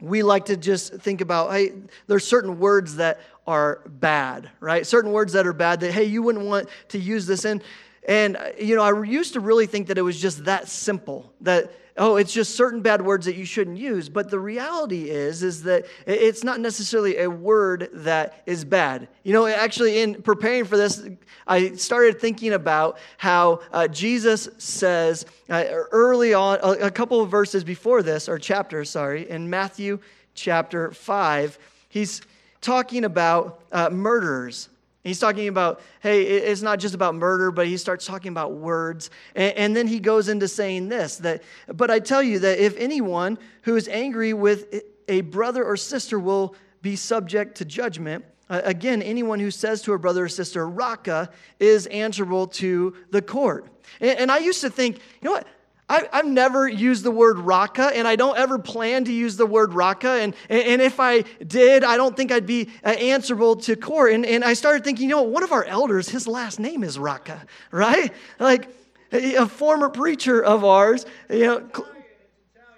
we 0.00 0.22
like 0.22 0.46
to 0.46 0.56
just 0.56 0.94
think 0.94 1.20
about, 1.20 1.52
hey, 1.52 1.72
there's 2.06 2.26
certain 2.26 2.58
words 2.58 2.96
that 2.96 3.20
are 3.46 3.80
bad, 3.86 4.50
right? 4.60 4.86
Certain 4.86 5.12
words 5.12 5.32
that 5.32 5.46
are 5.46 5.52
bad 5.52 5.80
that, 5.80 5.92
hey, 5.92 6.04
you 6.04 6.22
wouldn't 6.22 6.44
want 6.44 6.68
to 6.88 6.98
use 6.98 7.26
this 7.26 7.44
in. 7.44 7.62
And, 8.06 8.38
you 8.58 8.76
know, 8.76 8.82
I 8.82 9.02
used 9.04 9.32
to 9.34 9.40
really 9.40 9.66
think 9.66 9.88
that 9.88 9.98
it 9.98 10.02
was 10.02 10.20
just 10.20 10.44
that 10.44 10.68
simple, 10.68 11.32
that 11.42 11.72
oh, 11.98 12.16
it's 12.16 12.32
just 12.32 12.54
certain 12.54 12.82
bad 12.82 13.02
words 13.02 13.26
that 13.26 13.36
you 13.36 13.44
shouldn't 13.44 13.78
use. 13.78 14.08
But 14.08 14.30
the 14.30 14.38
reality 14.38 15.10
is, 15.10 15.42
is 15.42 15.62
that 15.62 15.86
it's 16.06 16.44
not 16.44 16.60
necessarily 16.60 17.18
a 17.18 17.30
word 17.30 17.88
that 17.92 18.42
is 18.46 18.64
bad. 18.64 19.08
You 19.22 19.32
know, 19.32 19.46
actually, 19.46 20.00
in 20.00 20.22
preparing 20.22 20.64
for 20.64 20.76
this, 20.76 21.06
I 21.46 21.72
started 21.72 22.20
thinking 22.20 22.52
about 22.52 22.98
how 23.16 23.60
uh, 23.72 23.88
Jesus 23.88 24.48
says 24.58 25.26
uh, 25.48 25.64
early 25.90 26.34
on, 26.34 26.58
a, 26.62 26.86
a 26.86 26.90
couple 26.90 27.20
of 27.20 27.30
verses 27.30 27.64
before 27.64 28.02
this, 28.02 28.28
or 28.28 28.38
chapters, 28.38 28.90
sorry, 28.90 29.28
in 29.28 29.48
Matthew 29.48 29.98
chapter 30.34 30.92
5, 30.92 31.58
he's 31.88 32.20
talking 32.60 33.04
about 33.04 33.62
uh, 33.72 33.88
murderers 33.90 34.68
He's 35.06 35.20
talking 35.20 35.46
about, 35.46 35.80
hey, 36.00 36.22
it's 36.22 36.62
not 36.62 36.80
just 36.80 36.94
about 36.94 37.14
murder, 37.14 37.52
but 37.52 37.68
he 37.68 37.76
starts 37.76 38.06
talking 38.06 38.30
about 38.30 38.54
words. 38.54 39.08
And, 39.36 39.56
and, 39.56 39.76
then 39.76 39.86
he 39.86 40.00
goes 40.00 40.28
into 40.28 40.48
saying 40.48 40.88
this 40.88 41.18
that, 41.18 41.44
but 41.68 41.92
I 41.92 42.00
tell 42.00 42.22
you 42.22 42.40
that 42.40 42.58
if 42.58 42.76
anyone 42.76 43.38
who 43.62 43.76
is 43.76 43.86
angry 43.86 44.34
with 44.34 44.82
a 45.06 45.20
brother 45.20 45.64
or 45.64 45.76
sister 45.76 46.18
will 46.18 46.56
be 46.82 46.96
subject 46.96 47.56
to 47.58 47.64
judgment, 47.64 48.24
uh, 48.50 48.62
again, 48.64 49.00
anyone 49.00 49.38
who 49.38 49.52
says 49.52 49.80
to 49.82 49.92
a 49.92 49.98
brother 49.98 50.24
or 50.24 50.28
sister, 50.28 50.68
Raca, 50.68 51.30
is 51.60 51.86
answerable 51.86 52.48
to 52.48 52.96
the 53.10 53.22
court. 53.22 53.68
And, 54.00 54.18
and 54.18 54.32
I 54.32 54.38
used 54.38 54.60
to 54.62 54.70
think, 54.70 54.96
you 54.96 55.02
know 55.22 55.32
what? 55.32 55.46
I, 55.88 56.08
have 56.12 56.26
never 56.26 56.68
used 56.68 57.04
the 57.04 57.12
word 57.12 57.38
raca, 57.38 57.92
and 57.94 58.08
I 58.08 58.16
don't 58.16 58.36
ever 58.36 58.58
plan 58.58 59.04
to 59.04 59.12
use 59.12 59.36
the 59.36 59.46
word 59.46 59.72
raca. 59.72 60.10
And, 60.10 60.34
and 60.48 60.82
if 60.82 60.98
I 60.98 61.22
did, 61.46 61.84
I 61.84 61.96
don't 61.96 62.16
think 62.16 62.32
I'd 62.32 62.46
be 62.46 62.70
uh, 62.84 62.88
answerable 62.88 63.54
to 63.56 63.76
court. 63.76 64.12
And, 64.12 64.26
and 64.26 64.44
I 64.44 64.54
started 64.54 64.82
thinking, 64.82 65.08
you 65.08 65.14
know, 65.14 65.22
one 65.22 65.44
of 65.44 65.52
our 65.52 65.64
elders, 65.64 66.08
his 66.08 66.26
last 66.26 66.58
name 66.58 66.82
is 66.82 66.98
Raca, 66.98 67.46
right? 67.70 68.12
Like 68.40 68.68
a 69.12 69.46
former 69.46 69.88
preacher 69.88 70.42
of 70.42 70.64
ours, 70.64 71.06
you 71.30 71.46
know. 71.46 71.70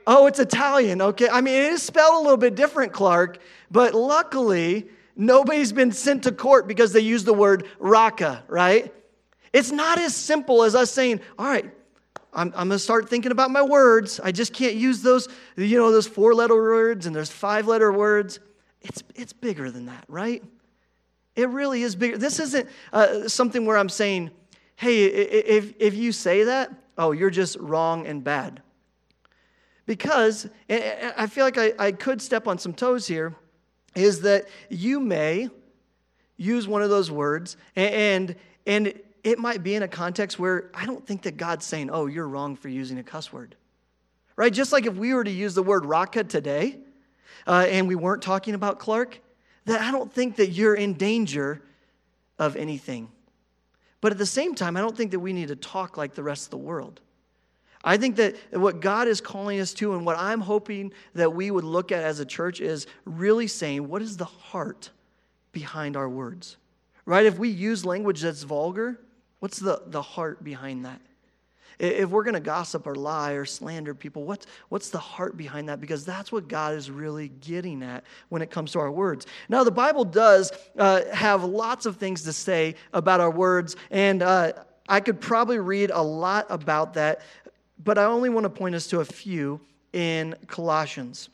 Oh, 0.07 0.27
it's 0.27 0.39
Italian. 0.39 1.03
Okay. 1.03 1.29
I 1.29 1.43
mean, 1.43 1.55
it 1.55 1.73
is 1.73 1.83
spelled 1.83 2.15
a 2.15 2.21
little 2.21 2.39
bit 2.39 2.55
different, 2.55 2.95
Clark, 2.95 3.39
but 3.71 3.95
luckily, 3.95 4.89
nobody's 5.17 5.73
been 5.73 5.93
sent 5.93 6.23
to 6.25 6.33
court 6.33 6.67
because 6.67 6.95
they 6.95 7.01
used 7.01 7.27
the 7.27 7.35
word 7.35 7.67
racca, 7.79 8.43
right? 8.49 8.93
It's 9.53 9.71
not 9.71 9.99
as 9.99 10.15
simple 10.17 10.63
as 10.63 10.75
us 10.75 10.91
saying, 10.91 11.21
all 11.39 11.47
right, 11.47 11.71
I'm, 12.33 12.49
I'm 12.49 12.69
going 12.69 12.71
to 12.71 12.79
start 12.79 13.09
thinking 13.09 13.33
about 13.33 13.51
my 13.51 13.63
words. 13.63 14.21
I 14.23 14.33
just 14.33 14.53
can't 14.53 14.75
use 14.75 15.03
those, 15.03 15.29
you 15.57 15.79
know, 15.79 15.91
those 15.91 16.07
four 16.07 16.35
letter 16.35 16.55
words 16.55 17.07
and 17.07 17.17
there's 17.17 17.31
five 17.31 17.67
letter 17.67 17.93
words. 17.93 18.41
It's, 18.83 19.03
it's 19.15 19.33
bigger 19.33 19.71
than 19.71 19.87
that, 19.87 20.05
right? 20.09 20.43
It 21.35 21.49
really 21.49 21.83
is 21.83 21.97
bigger. 21.97 22.19
This 22.19 22.39
isn't 22.39 22.69
uh, 22.93 23.29
something 23.29 23.65
where 23.65 23.77
I'm 23.77 23.89
saying, 23.89 24.31
hey, 24.77 25.05
if, 25.05 25.75
if 25.79 25.95
you 25.95 26.13
say 26.13 26.45
that, 26.45 26.71
oh, 26.97 27.13
you're 27.13 27.31
just 27.31 27.57
wrong 27.59 28.07
and 28.07 28.23
bad. 28.23 28.63
Because 29.87 30.49
I 30.69 31.27
feel 31.29 31.45
like 31.45 31.57
I, 31.57 31.73
I 31.79 31.93
could 31.93 32.21
step 32.21 32.47
on 32.47 32.59
some 32.59 32.75
toes 32.75 33.07
here, 33.07 33.35
is 33.95 34.21
that 34.21 34.47
you 34.69 35.01
may 35.01 35.49
use 36.37 36.69
one 36.69 36.83
of 36.83 36.91
those 36.91 37.11
words 37.11 37.57
and, 37.75 38.37
and 38.67 38.95
it 39.29 39.39
might 39.39 39.63
be 39.63 39.75
in 39.75 39.83
a 39.83 39.89
context 39.89 40.39
where 40.39 40.71
I 40.75 40.87
don't 40.87 41.07
think 41.07 41.23
that 41.23 41.37
God's 41.37 41.65
saying, 41.65 41.91
oh, 41.91 42.07
you're 42.07 42.29
wrong 42.29 42.57
for 42.57 42.69
using 42.69 42.99
a 42.99 43.03
cuss 43.03 43.33
word. 43.33 43.55
Right? 44.37 44.53
Just 44.53 44.73
like 44.73 44.87
if 44.87 44.95
we 44.95 45.13
were 45.15 45.25
to 45.25 45.31
use 45.31 45.55
the 45.55 45.63
word 45.63 45.83
racca 45.83 46.29
today 46.29 46.79
uh, 47.47 47.67
and 47.69 47.89
we 47.89 47.95
weren't 47.95 48.23
talking 48.23 48.55
about 48.55 48.79
Clark, 48.79 49.21
that 49.67 49.81
I 49.81 49.91
don't 49.91 50.13
think 50.13 50.37
that 50.37 50.51
you're 50.51 50.75
in 50.75 50.95
danger 50.95 51.63
of 52.39 52.57
anything. 52.57 53.11
But 54.01 54.13
at 54.13 54.19
the 54.19 54.27
same 54.27 54.55
time, 54.55 54.77
I 54.77 54.81
don't 54.81 54.97
think 54.97 55.11
that 55.11 55.21
we 55.21 55.33
need 55.33 55.49
to 55.49 55.57
talk 55.57 55.97
like 55.97 56.15
the 56.15 56.23
rest 56.23 56.47
of 56.47 56.51
the 56.51 56.59
world. 56.59 57.01
I 57.85 57.97
think 57.97 58.17
that 58.17 58.37
what 58.53 58.81
God 58.81 59.09
is 59.09 59.21
calling 59.21 59.61
us 59.61 59.73
to, 59.75 59.95
and 59.95 60.07
what 60.07 60.19
I'm 60.19 60.41
hoping 60.41 60.93
that 61.15 61.35
we 61.35 61.51
would 61.51 61.65
look 61.65 61.93
at 61.93 62.03
as 62.03 62.21
a 62.21 62.25
church, 62.25 62.61
is 62.61 62.87
really 63.05 63.47
saying, 63.47 63.89
what 63.89 64.03
is 64.03 64.17
the 64.17 64.25
heart 64.25 64.91
behind 65.53 65.97
our 65.97 66.09
words? 66.09 66.57
Right? 67.07 67.27
If 67.27 67.39
we 67.39 67.49
use 67.49 67.85
language 67.85 68.21
that's 68.21 68.43
vulgar, 68.43 69.01
what's 69.41 69.59
the, 69.59 69.83
the 69.87 70.03
heart 70.03 70.43
behind 70.43 70.85
that? 70.85 71.01
If 71.79 72.11
we're 72.11 72.25
going 72.25 72.35
to 72.35 72.41
gossip 72.41 72.89
or 72.89 72.97
lie 72.97 73.33
or 73.33 73.45
slander 73.45 73.95
people, 73.95 74.25
what's, 74.25 74.47
what's 74.69 74.91
the 74.91 74.99
heart 74.99 75.37
behind 75.37 75.69
that? 75.69 75.81
Because 75.81 76.05
that's 76.05 76.33
what 76.33 76.49
God 76.49 76.75
is 76.75 76.91
really 76.91 77.29
getting 77.29 77.85
at 77.85 78.03
when 78.31 78.43
it 78.43 78.51
comes 78.51 78.73
to 78.73 78.81
our 78.81 78.91
words. 78.91 79.27
Now, 79.49 79.63
the 79.63 79.71
Bible 79.71 80.05
does 80.05 80.51
uh, 80.77 81.03
have 81.13 81.45
lots 81.45 81.87
of 81.87 81.97
things 81.97 82.25
to 82.25 82.33
say 82.33 82.75
about 82.93 83.21
our 83.21 83.31
words, 83.31 83.77
and 83.93 84.23
uh, 84.23 84.55
I 84.89 84.99
could 84.99 85.21
probably 85.21 85.59
read 85.59 85.91
a 85.93 86.03
lot 86.03 86.47
about 86.51 86.95
that, 86.95 87.21
but 87.85 87.97
I 87.97 88.05
only 88.05 88.29
want 88.29 88.45
to 88.45 88.51
point 88.51 88.75
us 88.75 88.89
to 88.89 89.01
a 89.01 89.05
few 89.05 89.61
in 89.93 90.35
Colossians. 90.49 91.29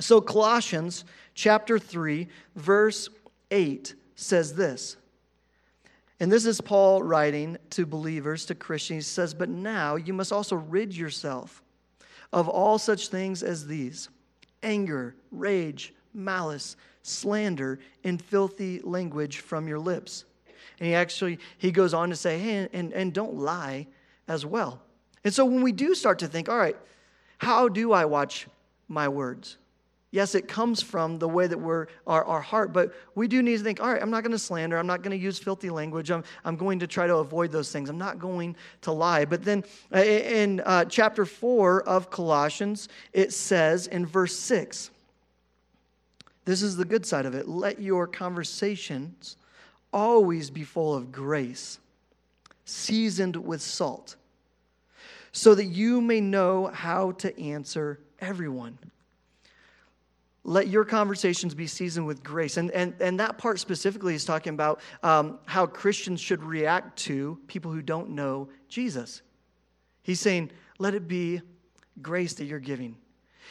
So, 0.00 0.20
Colossians 0.20 1.04
chapter 1.34 1.78
3, 1.78 2.26
verse 2.56 3.08
8 3.50 3.94
says 4.16 4.54
this. 4.54 4.96
And 6.20 6.32
this 6.32 6.46
is 6.46 6.60
Paul 6.60 7.02
writing 7.02 7.56
to 7.70 7.86
believers, 7.86 8.44
to 8.46 8.54
Christians. 8.54 9.06
He 9.06 9.10
says, 9.10 9.34
But 9.34 9.48
now 9.48 9.96
you 9.96 10.12
must 10.12 10.32
also 10.32 10.56
rid 10.56 10.96
yourself 10.96 11.62
of 12.32 12.48
all 12.48 12.78
such 12.78 13.08
things 13.08 13.42
as 13.42 13.66
these 13.66 14.08
anger, 14.62 15.14
rage, 15.30 15.94
malice, 16.12 16.76
slander, 17.02 17.78
and 18.04 18.20
filthy 18.20 18.80
language 18.80 19.38
from 19.38 19.68
your 19.68 19.78
lips. 19.78 20.24
And 20.78 20.88
he 20.88 20.94
actually 20.94 21.38
he 21.58 21.70
goes 21.70 21.94
on 21.94 22.10
to 22.10 22.16
say, 22.16 22.38
hey, 22.38 22.68
and, 22.72 22.92
and 22.92 23.12
don't 23.12 23.34
lie 23.34 23.86
as 24.26 24.44
well. 24.44 24.82
And 25.24 25.32
so 25.32 25.44
when 25.44 25.62
we 25.62 25.72
do 25.72 25.94
start 25.94 26.18
to 26.20 26.28
think, 26.28 26.48
all 26.48 26.58
right, 26.58 26.76
how 27.38 27.68
do 27.68 27.92
I 27.92 28.04
watch 28.04 28.46
my 28.88 29.08
words? 29.08 29.56
Yes, 30.10 30.34
it 30.34 30.48
comes 30.48 30.80
from 30.80 31.18
the 31.18 31.28
way 31.28 31.46
that 31.46 31.58
we're 31.58 31.86
our, 32.06 32.24
our 32.24 32.40
heart, 32.40 32.72
but 32.72 32.94
we 33.14 33.28
do 33.28 33.42
need 33.42 33.58
to 33.58 33.62
think, 33.62 33.78
all 33.80 33.92
right, 33.92 34.00
I'm 34.00 34.10
not 34.10 34.22
going 34.22 34.32
to 34.32 34.38
slander, 34.38 34.78
I'm 34.78 34.86
not 34.86 35.02
going 35.02 35.10
to 35.10 35.22
use 35.22 35.38
filthy 35.38 35.68
language, 35.68 36.10
I'm, 36.10 36.24
I'm 36.46 36.56
going 36.56 36.78
to 36.78 36.86
try 36.86 37.06
to 37.06 37.16
avoid 37.16 37.52
those 37.52 37.70
things, 37.70 37.90
I'm 37.90 37.98
not 37.98 38.18
going 38.18 38.56
to 38.82 38.92
lie. 38.92 39.26
But 39.26 39.44
then 39.44 39.64
uh, 39.94 39.98
in 39.98 40.60
uh, 40.60 40.86
chapter 40.86 41.26
4 41.26 41.82
of 41.82 42.10
Colossians, 42.10 42.88
it 43.12 43.34
says 43.34 43.86
in 43.86 44.06
verse 44.06 44.34
6, 44.38 44.90
this 46.46 46.62
is 46.62 46.76
the 46.76 46.86
good 46.86 47.04
side 47.04 47.26
of 47.26 47.34
it 47.34 47.46
let 47.46 47.78
your 47.78 48.06
conversations 48.06 49.36
always 49.92 50.48
be 50.48 50.64
full 50.64 50.94
of 50.94 51.12
grace, 51.12 51.80
seasoned 52.64 53.36
with 53.36 53.60
salt, 53.60 54.16
so 55.32 55.54
that 55.54 55.66
you 55.66 56.00
may 56.00 56.22
know 56.22 56.68
how 56.68 57.12
to 57.12 57.38
answer 57.38 58.00
everyone 58.20 58.78
let 60.48 60.68
your 60.68 60.84
conversations 60.84 61.54
be 61.54 61.66
seasoned 61.66 62.06
with 62.06 62.24
grace. 62.24 62.56
And, 62.56 62.70
and, 62.70 62.94
and 63.00 63.20
that 63.20 63.36
part 63.36 63.58
specifically 63.58 64.14
is 64.14 64.24
talking 64.24 64.54
about 64.54 64.80
um, 65.02 65.38
how 65.44 65.66
Christians 65.66 66.22
should 66.22 66.42
react 66.42 66.98
to 67.00 67.38
people 67.46 67.70
who 67.70 67.82
don't 67.82 68.10
know 68.10 68.48
Jesus. 68.66 69.20
He's 70.02 70.20
saying, 70.20 70.50
let 70.78 70.94
it 70.94 71.06
be 71.06 71.42
grace 72.00 72.32
that 72.34 72.46
you're 72.46 72.60
giving. 72.60 72.96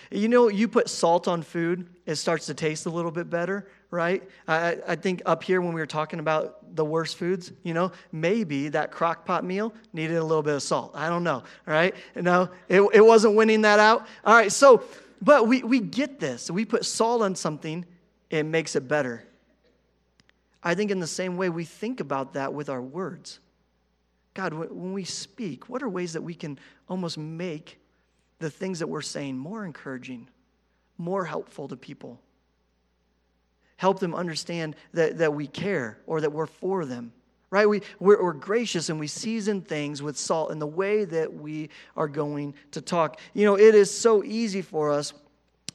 You 0.10 0.28
know, 0.28 0.48
you 0.48 0.68
put 0.68 0.90
salt 0.90 1.28
on 1.28 1.44
food, 1.44 1.88
it 2.06 2.16
starts 2.16 2.48
to 2.48 2.56
taste 2.56 2.88
a 2.88 2.90
little 2.90 3.12
bit 3.12 3.30
better, 3.30 3.68
right? 3.92 4.24
I, 4.48 4.78
I 4.88 4.96
think 4.96 5.22
up 5.26 5.44
here 5.44 5.62
when 5.62 5.74
we 5.74 5.82
were 5.82 5.88
talking 5.88 6.20
about 6.20 6.76
the 6.76 6.86
worst 6.86 7.18
foods, 7.18 7.52
you 7.64 7.74
know, 7.76 7.92
maybe 8.12 8.70
that 8.70 8.92
crock 8.92 9.24
pot 9.24 9.44
meal 9.44 9.74
needed 9.94 10.18
a 10.18 10.24
little 10.24 10.44
bit 10.44 10.56
of 10.56 10.64
salt. 10.64 10.92
I 10.96 11.10
don't 11.10 11.24
know, 11.24 11.44
right? 11.66 11.94
No, 12.16 12.50
it, 12.70 12.82
it 12.94 13.06
wasn't 13.06 13.36
winning 13.36 13.62
that 13.62 13.80
out. 13.80 14.08
All 14.24 14.36
right, 14.36 14.52
so 14.52 14.84
but 15.22 15.48
we, 15.48 15.64
we 15.64 15.80
get 15.80 16.20
this. 16.20 16.50
We 16.52 16.66
put 16.66 16.86
salt 16.86 17.22
on 17.22 17.36
something, 17.36 17.86
it 18.30 18.44
makes 18.44 18.76
it 18.76 18.88
better. 18.88 19.24
I 20.62 20.76
think 20.76 20.92
in 20.92 21.00
the 21.00 21.08
same 21.08 21.38
way 21.38 21.50
we 21.50 21.66
think 21.66 22.00
about 22.00 22.34
that 22.34 22.54
with 22.54 22.70
our 22.70 22.82
words. 22.82 23.40
God, 24.34 24.54
when 24.54 24.94
we 24.94 25.04
speak, 25.04 25.70
what 25.70 25.82
are 25.82 25.90
ways 25.90 26.14
that 26.14 26.22
we 26.22 26.36
can 26.36 26.60
almost 26.88 27.18
make 27.18 27.80
the 28.40 28.50
things 28.50 28.80
that 28.80 28.88
we're 28.88 29.02
saying 29.02 29.38
more 29.38 29.66
encouraging, 29.66 30.30
more 30.98 31.26
helpful 31.26 31.68
to 31.70 31.76
people? 31.76 32.20
Help 33.78 34.00
them 34.00 34.14
understand 34.14 34.76
that, 34.94 35.18
that 35.20 35.34
we 35.34 35.48
care 35.48 36.00
or 36.06 36.22
that 36.22 36.32
we're 36.32 36.46
for 36.46 36.86
them 36.86 37.14
right? 37.50 37.68
We, 37.68 37.82
we're, 38.00 38.22
we're, 38.22 38.34
gracious 38.34 38.90
and 38.90 39.00
we 39.00 39.08
season 39.08 39.62
things 39.62 40.02
with 40.02 40.18
salt 40.18 40.52
in 40.52 40.60
the 40.60 40.68
way 40.68 41.06
that 41.06 41.34
we 41.34 41.70
are 41.96 42.08
going 42.08 42.54
to 42.72 42.82
talk. 42.82 43.20
You 43.34 43.46
know, 43.46 43.58
it 43.58 43.74
is 43.74 43.96
so 43.96 44.24
easy 44.24 44.62
for 44.62 44.92
us 44.92 45.14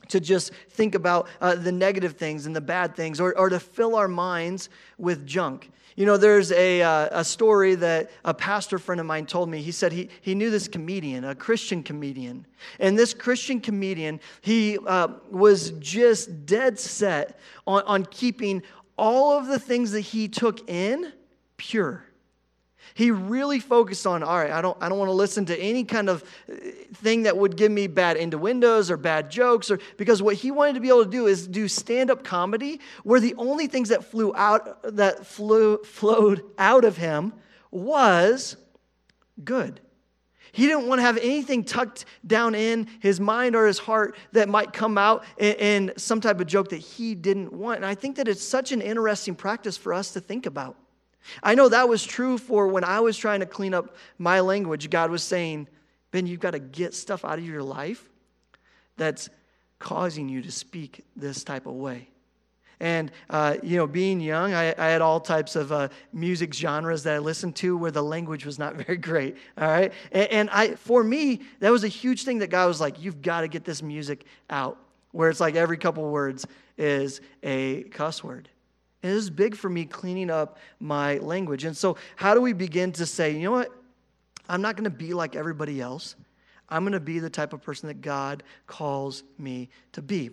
to 0.08 0.20
just 0.20 0.52
think 0.70 0.94
about 0.94 1.28
uh, 1.40 1.54
the 1.54 1.72
negative 1.72 2.16
things 2.16 2.46
and 2.46 2.54
the 2.54 2.60
bad 2.60 2.94
things 2.94 3.20
or, 3.20 3.36
or 3.38 3.48
to 3.48 3.58
fill 3.58 3.96
our 3.96 4.08
minds 4.08 4.68
with 4.98 5.26
junk. 5.26 5.70
You 5.96 6.06
know, 6.06 6.16
there's 6.16 6.52
a, 6.52 6.82
uh, 6.82 7.20
a 7.20 7.24
story 7.24 7.74
that 7.76 8.10
a 8.24 8.32
pastor 8.32 8.78
friend 8.78 9.00
of 9.00 9.06
mine 9.06 9.26
told 9.26 9.48
me. 9.48 9.60
He 9.60 9.72
said 9.72 9.92
he, 9.92 10.08
he 10.22 10.34
knew 10.34 10.50
this 10.50 10.66
comedian, 10.66 11.24
a 11.24 11.34
Christian 11.34 11.82
comedian. 11.82 12.46
And 12.78 12.98
this 12.98 13.12
Christian 13.12 13.60
comedian, 13.60 14.20
he 14.40 14.78
uh, 14.86 15.08
was 15.30 15.72
just 15.72 16.46
dead 16.46 16.78
set 16.78 17.38
on, 17.66 17.82
on 17.84 18.06
keeping 18.06 18.62
all 18.96 19.38
of 19.38 19.46
the 19.46 19.58
things 19.58 19.92
that 19.92 20.00
he 20.00 20.28
took 20.28 20.68
in 20.68 21.12
pure. 21.62 22.04
He 22.94 23.12
really 23.12 23.60
focused 23.60 24.04
on, 24.04 24.24
all 24.24 24.36
right, 24.36 24.50
I 24.50 24.60
don't, 24.60 24.76
I 24.80 24.88
don't 24.88 24.98
want 24.98 25.08
to 25.08 25.14
listen 25.14 25.46
to 25.46 25.56
any 25.56 25.84
kind 25.84 26.08
of 26.08 26.24
uh, 26.50 26.56
thing 26.94 27.22
that 27.22 27.36
would 27.36 27.56
give 27.56 27.70
me 27.70 27.86
bad 27.86 28.16
innuendos 28.16 28.90
or 28.90 28.96
bad 28.96 29.30
jokes, 29.30 29.70
or 29.70 29.78
because 29.96 30.20
what 30.20 30.34
he 30.34 30.50
wanted 30.50 30.74
to 30.74 30.80
be 30.80 30.88
able 30.88 31.04
to 31.04 31.10
do 31.10 31.28
is 31.28 31.46
do 31.46 31.68
stand-up 31.68 32.24
comedy 32.24 32.80
where 33.04 33.20
the 33.20 33.34
only 33.38 33.68
things 33.68 33.90
that 33.90 34.04
flew 34.04 34.34
out 34.34 34.82
that 34.96 35.24
flew 35.24 35.78
flowed 35.84 36.42
out 36.58 36.84
of 36.84 36.96
him 36.96 37.32
was 37.70 38.56
good. 39.44 39.80
He 40.50 40.66
didn't 40.66 40.88
want 40.88 40.98
to 40.98 41.02
have 41.02 41.18
anything 41.18 41.64
tucked 41.64 42.04
down 42.26 42.54
in 42.56 42.88
his 43.00 43.20
mind 43.20 43.54
or 43.54 43.66
his 43.66 43.78
heart 43.78 44.16
that 44.32 44.48
might 44.48 44.72
come 44.72 44.98
out 44.98 45.24
in, 45.38 45.54
in 45.54 45.92
some 45.96 46.20
type 46.20 46.40
of 46.40 46.46
joke 46.48 46.70
that 46.70 46.78
he 46.78 47.14
didn't 47.14 47.52
want. 47.52 47.76
And 47.76 47.86
I 47.86 47.94
think 47.94 48.16
that 48.16 48.26
it's 48.26 48.42
such 48.42 48.72
an 48.72 48.82
interesting 48.82 49.36
practice 49.36 49.76
for 49.78 49.94
us 49.94 50.12
to 50.12 50.20
think 50.20 50.46
about. 50.46 50.76
I 51.42 51.54
know 51.54 51.68
that 51.68 51.88
was 51.88 52.04
true 52.04 52.38
for 52.38 52.68
when 52.68 52.84
I 52.84 53.00
was 53.00 53.16
trying 53.16 53.40
to 53.40 53.46
clean 53.46 53.74
up 53.74 53.96
my 54.18 54.40
language. 54.40 54.90
God 54.90 55.10
was 55.10 55.22
saying, 55.22 55.68
Ben, 56.10 56.26
you've 56.26 56.40
got 56.40 56.52
to 56.52 56.58
get 56.58 56.94
stuff 56.94 57.24
out 57.24 57.38
of 57.38 57.44
your 57.44 57.62
life 57.62 58.08
that's 58.96 59.28
causing 59.78 60.28
you 60.28 60.42
to 60.42 60.50
speak 60.50 61.04
this 61.16 61.44
type 61.44 61.66
of 61.66 61.74
way. 61.74 62.08
And, 62.82 63.12
uh, 63.30 63.58
you 63.62 63.76
know, 63.76 63.86
being 63.86 64.20
young, 64.20 64.54
I, 64.54 64.74
I 64.76 64.88
had 64.88 65.00
all 65.00 65.20
types 65.20 65.54
of 65.54 65.70
uh, 65.70 65.88
music 66.12 66.52
genres 66.52 67.04
that 67.04 67.14
I 67.14 67.18
listened 67.18 67.54
to 67.56 67.76
where 67.76 67.92
the 67.92 68.02
language 68.02 68.44
was 68.44 68.58
not 68.58 68.74
very 68.86 68.96
great. 68.96 69.36
All 69.56 69.68
right. 69.68 69.92
And, 70.10 70.30
and 70.32 70.50
I, 70.50 70.74
for 70.74 71.04
me, 71.04 71.42
that 71.60 71.70
was 71.70 71.84
a 71.84 71.88
huge 71.88 72.24
thing 72.24 72.40
that 72.40 72.48
God 72.48 72.66
was 72.66 72.80
like, 72.80 73.00
you've 73.00 73.22
got 73.22 73.42
to 73.42 73.48
get 73.48 73.64
this 73.64 73.82
music 73.82 74.24
out, 74.50 74.78
where 75.12 75.30
it's 75.30 75.38
like 75.38 75.54
every 75.54 75.76
couple 75.76 76.10
words 76.10 76.44
is 76.76 77.20
a 77.44 77.84
cuss 77.84 78.24
word. 78.24 78.48
It 79.02 79.10
is 79.10 79.30
big 79.30 79.56
for 79.56 79.68
me 79.68 79.84
cleaning 79.84 80.30
up 80.30 80.58
my 80.78 81.18
language. 81.18 81.64
And 81.64 81.76
so, 81.76 81.96
how 82.16 82.34
do 82.34 82.40
we 82.40 82.52
begin 82.52 82.92
to 82.92 83.06
say, 83.06 83.32
you 83.32 83.42
know 83.42 83.52
what? 83.52 83.72
I'm 84.48 84.62
not 84.62 84.76
going 84.76 84.84
to 84.84 84.90
be 84.90 85.14
like 85.14 85.34
everybody 85.34 85.80
else. 85.80 86.14
I'm 86.68 86.84
going 86.84 86.92
to 86.92 87.00
be 87.00 87.18
the 87.18 87.30
type 87.30 87.52
of 87.52 87.62
person 87.62 87.88
that 87.88 88.00
God 88.00 88.42
calls 88.66 89.24
me 89.38 89.68
to 89.92 90.02
be. 90.02 90.30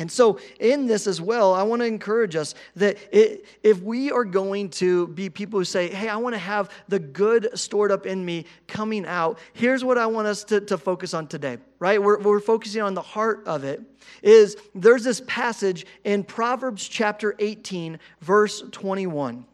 And 0.00 0.10
so, 0.10 0.40
in 0.58 0.86
this 0.86 1.06
as 1.06 1.20
well, 1.20 1.52
I 1.52 1.62
want 1.62 1.80
to 1.82 1.86
encourage 1.86 2.34
us 2.34 2.54
that 2.76 2.96
it, 3.12 3.44
if 3.62 3.82
we 3.82 4.10
are 4.10 4.24
going 4.24 4.70
to 4.70 5.08
be 5.08 5.28
people 5.28 5.60
who 5.60 5.64
say, 5.64 5.88
Hey, 5.88 6.08
I 6.08 6.16
want 6.16 6.34
to 6.34 6.38
have 6.38 6.70
the 6.88 6.98
good 6.98 7.50
stored 7.52 7.92
up 7.92 8.06
in 8.06 8.24
me 8.24 8.46
coming 8.66 9.04
out, 9.04 9.38
here's 9.52 9.84
what 9.84 9.98
I 9.98 10.06
want 10.06 10.26
us 10.26 10.42
to, 10.44 10.62
to 10.62 10.78
focus 10.78 11.12
on 11.12 11.26
today, 11.26 11.58
right? 11.80 12.02
We're, 12.02 12.18
we're 12.18 12.40
focusing 12.40 12.80
on 12.80 12.94
the 12.94 13.02
heart 13.02 13.42
of 13.46 13.62
it. 13.62 13.82
Is 14.22 14.56
there's 14.74 15.04
this 15.04 15.20
passage 15.26 15.84
in 16.02 16.24
Proverbs 16.24 16.88
chapter 16.88 17.36
18, 17.38 17.98
verse 18.22 18.62
21. 18.72 19.44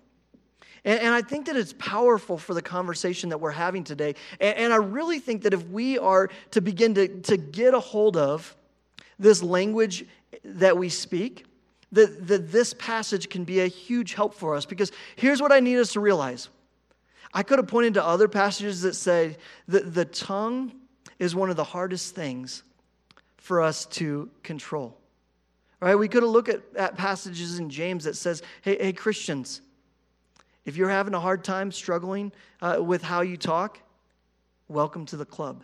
And, 0.84 1.12
I 1.12 1.22
think 1.22 1.46
that 1.46 1.56
it's 1.56 1.74
powerful 1.76 2.38
for 2.38 2.54
the 2.54 2.62
conversation 2.62 3.30
that 3.30 3.38
we're 3.38 3.50
having 3.50 3.82
today. 3.82 4.14
And, 4.40 4.56
and 4.56 4.72
I 4.72 4.76
really 4.76 5.18
think 5.18 5.42
that 5.42 5.52
if 5.52 5.68
we 5.70 5.98
are 5.98 6.30
to 6.52 6.60
begin 6.60 6.94
to, 6.94 7.08
to 7.22 7.36
get 7.36 7.74
a 7.74 7.80
hold 7.80 8.16
of 8.16 8.55
this 9.18 9.42
language 9.42 10.04
that 10.44 10.76
we 10.76 10.88
speak, 10.88 11.46
that, 11.92 12.26
that 12.26 12.52
this 12.52 12.74
passage 12.74 13.28
can 13.28 13.44
be 13.44 13.60
a 13.60 13.66
huge 13.66 14.14
help 14.14 14.34
for 14.34 14.54
us. 14.54 14.66
Because 14.66 14.92
here's 15.16 15.40
what 15.40 15.52
I 15.52 15.60
need 15.60 15.78
us 15.78 15.92
to 15.94 16.00
realize 16.00 16.48
I 17.32 17.42
could 17.42 17.58
have 17.58 17.68
pointed 17.68 17.94
to 17.94 18.04
other 18.04 18.28
passages 18.28 18.82
that 18.82 18.94
say 18.94 19.36
that 19.68 19.94
the 19.94 20.04
tongue 20.04 20.72
is 21.18 21.34
one 21.34 21.50
of 21.50 21.56
the 21.56 21.64
hardest 21.64 22.14
things 22.14 22.62
for 23.36 23.62
us 23.62 23.86
to 23.86 24.30
control. 24.42 24.96
Right? 25.80 25.94
We 25.94 26.08
could 26.08 26.22
have 26.22 26.32
looked 26.32 26.48
at, 26.48 26.62
at 26.74 26.96
passages 26.96 27.58
in 27.58 27.68
James 27.68 28.04
that 28.04 28.16
says, 28.16 28.42
hey, 28.62 28.76
hey, 28.80 28.92
Christians, 28.92 29.60
if 30.64 30.76
you're 30.76 30.88
having 30.88 31.14
a 31.14 31.20
hard 31.20 31.44
time 31.44 31.70
struggling 31.70 32.32
uh, 32.60 32.78
with 32.80 33.02
how 33.02 33.20
you 33.20 33.36
talk, 33.36 33.78
welcome 34.68 35.06
to 35.06 35.16
the 35.16 35.26
club. 35.26 35.62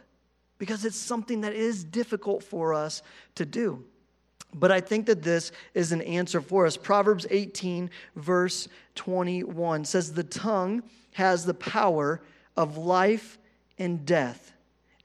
Because 0.63 0.85
it's 0.85 0.97
something 0.97 1.41
that 1.41 1.55
is 1.55 1.83
difficult 1.83 2.45
for 2.45 2.73
us 2.73 3.03
to 3.35 3.45
do. 3.45 3.83
But 4.55 4.71
I 4.71 4.81
think 4.81 5.07
that 5.07 5.21
this 5.21 5.51
is 5.75 5.91
an 5.91 6.03
answer 6.03 6.41
for 6.41 6.67
us. 6.67 6.77
Proverbs 6.77 7.27
18, 7.29 7.91
verse 8.15 8.69
21 8.95 9.85
says, 9.85 10.13
The 10.13 10.23
tongue 10.23 10.85
has 11.15 11.45
the 11.45 11.53
power 11.53 12.23
of 12.57 12.77
life 12.77 13.41
and 13.77 14.07
death, 14.07 14.53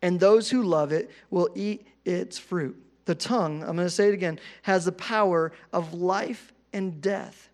and 0.04 0.20
those 0.20 0.52
who 0.52 0.62
love 0.62 0.92
it 0.92 1.10
will 1.32 1.50
eat 1.56 1.88
its 2.06 2.38
fruit. 2.38 2.80
The 3.06 3.16
tongue, 3.16 3.64
I'm 3.64 3.76
going 3.78 3.88
to 3.88 3.90
say 3.90 4.10
it 4.10 4.14
again, 4.14 4.40
has 4.62 4.86
the 4.86 4.92
power 4.92 5.52
of 5.74 5.96
life 5.96 6.54
and 6.72 7.02
death, 7.02 7.50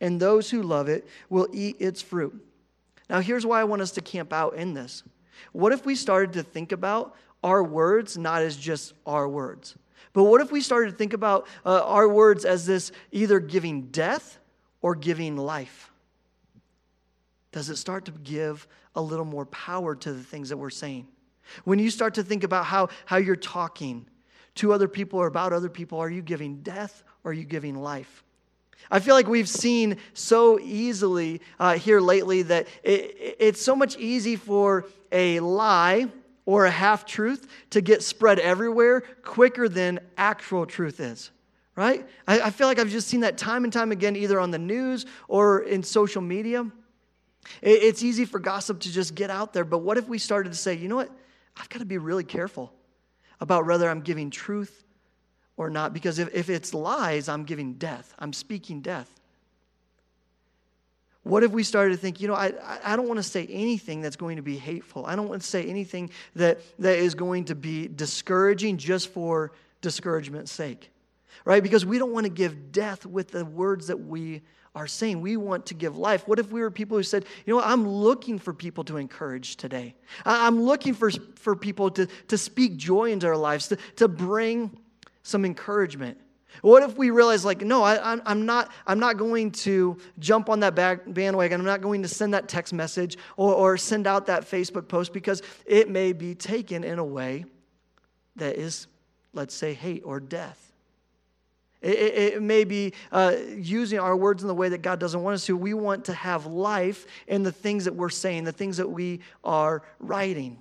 and 0.00 0.20
those 0.20 0.50
who 0.50 0.62
love 0.62 0.88
it 0.88 1.04
will 1.28 1.48
eat 1.52 1.78
its 1.80 2.00
fruit. 2.00 2.46
Now, 3.08 3.18
here's 3.18 3.44
why 3.44 3.60
I 3.60 3.64
want 3.64 3.82
us 3.82 3.90
to 3.90 4.00
camp 4.00 4.32
out 4.32 4.54
in 4.54 4.72
this. 4.72 5.02
What 5.50 5.72
if 5.72 5.84
we 5.84 5.96
started 5.96 6.34
to 6.34 6.44
think 6.44 6.70
about 6.70 7.16
our 7.42 7.62
words 7.62 8.18
not 8.18 8.42
as 8.42 8.56
just 8.56 8.94
our 9.06 9.28
words? 9.28 9.76
But 10.12 10.24
what 10.24 10.40
if 10.40 10.50
we 10.50 10.60
started 10.60 10.90
to 10.90 10.96
think 10.96 11.12
about 11.12 11.46
uh, 11.64 11.84
our 11.84 12.08
words 12.08 12.44
as 12.44 12.66
this 12.66 12.92
either 13.12 13.38
giving 13.38 13.82
death 13.88 14.38
or 14.82 14.94
giving 14.94 15.36
life? 15.36 15.90
Does 17.52 17.70
it 17.70 17.76
start 17.76 18.04
to 18.06 18.12
give 18.12 18.66
a 18.94 19.02
little 19.02 19.24
more 19.24 19.46
power 19.46 19.94
to 19.94 20.12
the 20.12 20.22
things 20.22 20.48
that 20.48 20.56
we're 20.56 20.70
saying? 20.70 21.06
When 21.64 21.78
you 21.78 21.90
start 21.90 22.14
to 22.14 22.22
think 22.22 22.44
about 22.44 22.64
how, 22.64 22.88
how 23.06 23.16
you're 23.16 23.36
talking 23.36 24.06
to 24.56 24.72
other 24.72 24.88
people 24.88 25.18
or 25.18 25.26
about 25.26 25.52
other 25.52 25.68
people, 25.68 25.98
are 25.98 26.10
you 26.10 26.22
giving 26.22 26.56
death 26.62 27.02
or 27.24 27.30
are 27.30 27.34
you 27.34 27.44
giving 27.44 27.74
life? 27.74 28.24
I 28.90 28.98
feel 28.98 29.14
like 29.14 29.28
we've 29.28 29.48
seen 29.48 29.98
so 30.14 30.58
easily 30.58 31.40
uh, 31.58 31.74
here 31.74 32.00
lately 32.00 32.42
that 32.42 32.66
it, 32.82 33.36
it's 33.38 33.62
so 33.62 33.76
much 33.76 33.96
easy 33.98 34.36
for 34.36 34.86
a 35.12 35.40
lie 35.40 36.08
or 36.46 36.64
a 36.64 36.70
half 36.70 37.04
truth 37.04 37.46
to 37.70 37.80
get 37.80 38.02
spread 38.02 38.38
everywhere 38.38 39.02
quicker 39.22 39.68
than 39.68 40.00
actual 40.16 40.66
truth 40.66 41.00
is, 41.00 41.30
right? 41.76 42.06
I, 42.26 42.40
I, 42.40 42.50
feel 42.50 42.66
like 42.66 42.78
I've 42.78 42.90
just 42.90 43.08
seen 43.08 43.20
that 43.20 43.38
time 43.38 43.64
and 43.64 43.72
time 43.72 43.92
again, 43.92 44.16
either 44.16 44.40
on 44.40 44.50
the 44.50 44.58
news 44.58 45.06
or 45.28 45.60
in 45.60 45.82
social 45.82 46.22
media. 46.22 46.62
It, 47.62 47.82
it's 47.82 48.02
easy 48.02 48.24
for 48.24 48.38
gossip 48.38 48.80
to 48.80 48.92
just 48.92 49.14
get 49.14 49.30
out 49.30 49.52
there, 49.52 49.64
but 49.64 49.78
what 49.78 49.98
if 49.98 50.08
we 50.08 50.18
started 50.18 50.52
to 50.52 50.58
say, 50.58 50.74
you 50.74 50.88
know 50.88 50.96
what? 50.96 51.10
I've 51.56 51.68
got 51.68 51.80
to 51.80 51.84
be 51.84 51.98
really 51.98 52.24
careful 52.24 52.72
about 53.40 53.66
whether 53.66 53.88
I'm 53.88 54.00
giving 54.00 54.30
truth 54.30 54.84
or 55.56 55.68
not, 55.68 55.92
because 55.92 56.18
if, 56.18 56.34
if 56.34 56.48
it's 56.48 56.72
lies, 56.72 57.28
I'm 57.28 57.44
giving 57.44 57.74
death, 57.74 58.14
I'm 58.18 58.32
speaking 58.32 58.80
death. 58.80 59.19
What 61.22 61.42
if 61.44 61.50
we 61.50 61.62
started 61.62 61.90
to 61.90 61.96
think, 61.98 62.20
you 62.20 62.28
know, 62.28 62.34
I, 62.34 62.52
I 62.82 62.96
don't 62.96 63.06
want 63.06 63.18
to 63.18 63.22
say 63.22 63.46
anything 63.46 64.00
that's 64.00 64.16
going 64.16 64.36
to 64.36 64.42
be 64.42 64.56
hateful. 64.56 65.04
I 65.04 65.16
don't 65.16 65.28
want 65.28 65.42
to 65.42 65.46
say 65.46 65.64
anything 65.64 66.10
that, 66.34 66.60
that 66.78 66.96
is 66.96 67.14
going 67.14 67.44
to 67.46 67.54
be 67.54 67.88
discouraging 67.88 68.78
just 68.78 69.08
for 69.08 69.52
discouragement's 69.82 70.50
sake, 70.50 70.90
right? 71.44 71.62
Because 71.62 71.84
we 71.84 71.98
don't 71.98 72.12
want 72.12 72.24
to 72.24 72.30
give 72.30 72.72
death 72.72 73.04
with 73.04 73.32
the 73.32 73.44
words 73.44 73.88
that 73.88 73.98
we 73.98 74.40
are 74.74 74.86
saying. 74.86 75.20
We 75.20 75.36
want 75.36 75.66
to 75.66 75.74
give 75.74 75.98
life. 75.98 76.26
What 76.26 76.38
if 76.38 76.50
we 76.50 76.62
were 76.62 76.70
people 76.70 76.96
who 76.96 77.02
said, 77.02 77.26
you 77.44 77.54
know 77.54 77.60
I'm 77.60 77.86
looking 77.86 78.38
for 78.38 78.54
people 78.54 78.84
to 78.84 78.96
encourage 78.96 79.56
today. 79.56 79.94
I'm 80.24 80.62
looking 80.62 80.94
for, 80.94 81.10
for 81.10 81.54
people 81.54 81.90
to, 81.90 82.06
to 82.28 82.38
speak 82.38 82.76
joy 82.76 83.12
into 83.12 83.26
our 83.26 83.36
lives, 83.36 83.68
to, 83.68 83.76
to 83.96 84.08
bring 84.08 84.78
some 85.22 85.44
encouragement. 85.44 86.18
What 86.62 86.82
if 86.82 86.96
we 86.96 87.10
realize, 87.10 87.44
like, 87.44 87.62
no, 87.62 87.82
I, 87.82 88.18
am 88.26 88.46
not, 88.46 88.70
I'm 88.86 88.98
not 88.98 89.16
going 89.16 89.50
to 89.52 89.96
jump 90.18 90.48
on 90.48 90.60
that 90.60 90.74
bandwagon. 90.74 91.60
I'm 91.60 91.66
not 91.66 91.80
going 91.80 92.02
to 92.02 92.08
send 92.08 92.34
that 92.34 92.48
text 92.48 92.72
message 92.72 93.16
or, 93.36 93.54
or 93.54 93.76
send 93.76 94.06
out 94.06 94.26
that 94.26 94.42
Facebook 94.42 94.88
post 94.88 95.12
because 95.12 95.42
it 95.66 95.88
may 95.88 96.12
be 96.12 96.34
taken 96.34 96.84
in 96.84 96.98
a 96.98 97.04
way 97.04 97.44
that 98.36 98.56
is, 98.56 98.86
let's 99.32 99.54
say, 99.54 99.74
hate 99.74 100.02
or 100.04 100.20
death. 100.20 100.70
It, 101.82 101.98
it, 101.98 102.34
it 102.34 102.42
may 102.42 102.64
be 102.64 102.92
uh, 103.10 103.36
using 103.56 103.98
our 103.98 104.14
words 104.14 104.42
in 104.42 104.48
the 104.48 104.54
way 104.54 104.68
that 104.68 104.82
God 104.82 105.00
doesn't 105.00 105.22
want 105.22 105.34
us 105.34 105.46
to. 105.46 105.56
We 105.56 105.72
want 105.72 106.04
to 106.06 106.12
have 106.12 106.46
life 106.46 107.06
in 107.26 107.42
the 107.42 107.52
things 107.52 107.86
that 107.86 107.94
we're 107.94 108.10
saying, 108.10 108.44
the 108.44 108.52
things 108.52 108.76
that 108.76 108.90
we 108.90 109.20
are 109.44 109.82
writing. 109.98 110.58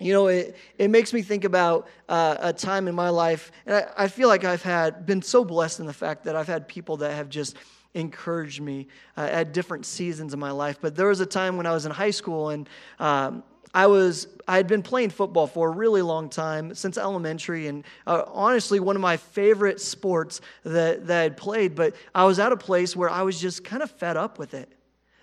You 0.00 0.14
know, 0.14 0.28
it, 0.28 0.56
it 0.78 0.88
makes 0.88 1.12
me 1.12 1.20
think 1.20 1.44
about 1.44 1.86
uh, 2.08 2.36
a 2.40 2.52
time 2.54 2.88
in 2.88 2.94
my 2.94 3.10
life, 3.10 3.52
and 3.66 3.76
I, 3.76 4.04
I, 4.04 4.08
feel 4.08 4.28
like 4.28 4.44
I've 4.44 4.62
had 4.62 5.04
been 5.04 5.20
so 5.20 5.44
blessed 5.44 5.78
in 5.78 5.86
the 5.86 5.92
fact 5.92 6.24
that 6.24 6.34
I've 6.34 6.46
had 6.46 6.66
people 6.66 6.96
that 6.98 7.12
have 7.12 7.28
just 7.28 7.56
encouraged 7.92 8.62
me 8.62 8.86
uh, 9.18 9.28
at 9.30 9.52
different 9.52 9.84
seasons 9.84 10.32
of 10.32 10.38
my 10.38 10.52
life. 10.52 10.78
But 10.80 10.96
there 10.96 11.08
was 11.08 11.20
a 11.20 11.26
time 11.26 11.58
when 11.58 11.66
I 11.66 11.72
was 11.72 11.84
in 11.84 11.92
high 11.92 12.12
school, 12.12 12.48
and 12.48 12.66
um, 12.98 13.42
I 13.74 13.86
was 13.88 14.26
I 14.48 14.56
had 14.56 14.66
been 14.66 14.82
playing 14.82 15.10
football 15.10 15.46
for 15.46 15.68
a 15.68 15.70
really 15.70 16.02
long 16.02 16.30
time 16.30 16.74
since 16.74 16.96
elementary, 16.96 17.66
and 17.66 17.84
uh, 18.06 18.24
honestly, 18.26 18.80
one 18.80 18.96
of 18.96 19.02
my 19.02 19.18
favorite 19.18 19.82
sports 19.82 20.40
that 20.64 21.06
that 21.08 21.24
I'd 21.24 21.36
played. 21.36 21.74
But 21.74 21.94
I 22.14 22.24
was 22.24 22.38
at 22.38 22.52
a 22.52 22.56
place 22.56 22.96
where 22.96 23.10
I 23.10 23.20
was 23.20 23.38
just 23.38 23.64
kind 23.64 23.82
of 23.82 23.90
fed 23.90 24.16
up 24.16 24.38
with 24.38 24.54
it. 24.54 24.72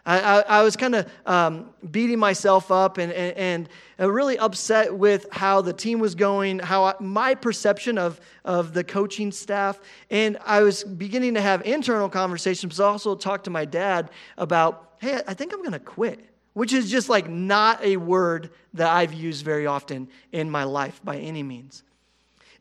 I, 0.08 0.20
I, 0.20 0.40
I 0.40 0.64
was 0.64 0.78
kind 0.78 0.96
of 0.96 1.12
um, 1.26 1.70
beating 1.92 2.18
myself 2.18 2.72
up 2.72 2.98
and, 2.98 3.12
and, 3.12 3.68
and, 4.00 4.14
really 4.14 4.38
upset 4.40 4.96
with 4.96 5.26
how 5.32 5.62
the 5.62 5.74
team 5.74 6.00
was 6.00 6.16
going, 6.16 6.60
how 6.60 6.86
I, 6.86 6.94
my 7.02 7.36
perception 7.36 7.98
of, 7.98 8.22
of 8.46 8.74
the 8.74 8.84
coaching 8.84 9.32
staff. 9.34 9.80
And 10.10 10.38
I 10.46 10.62
was 10.62 10.84
beginning 10.84 11.34
to 11.34 11.42
have 11.42 11.66
internal 11.66 12.08
conversations, 12.08 12.78
but 12.78 12.84
also 12.86 13.16
talk 13.16 13.44
to 13.44 13.50
my 13.50 13.66
dad 13.66 14.12
about, 14.38 14.94
hey, 15.00 15.20
I 15.28 15.34
think 15.34 15.52
I'm 15.52 15.60
going 15.60 15.74
to 15.74 15.80
quit, 15.80 16.24
which 16.54 16.72
is 16.72 16.90
just 16.90 17.10
like 17.10 17.30
not 17.30 17.84
a 17.84 17.98
word 17.98 18.52
that 18.76 18.90
I've 18.90 19.14
used 19.14 19.44
very 19.44 19.68
often 19.68 20.08
in 20.32 20.50
my 20.50 20.64
life 20.64 21.02
by 21.04 21.18
any 21.18 21.44
means. 21.44 21.84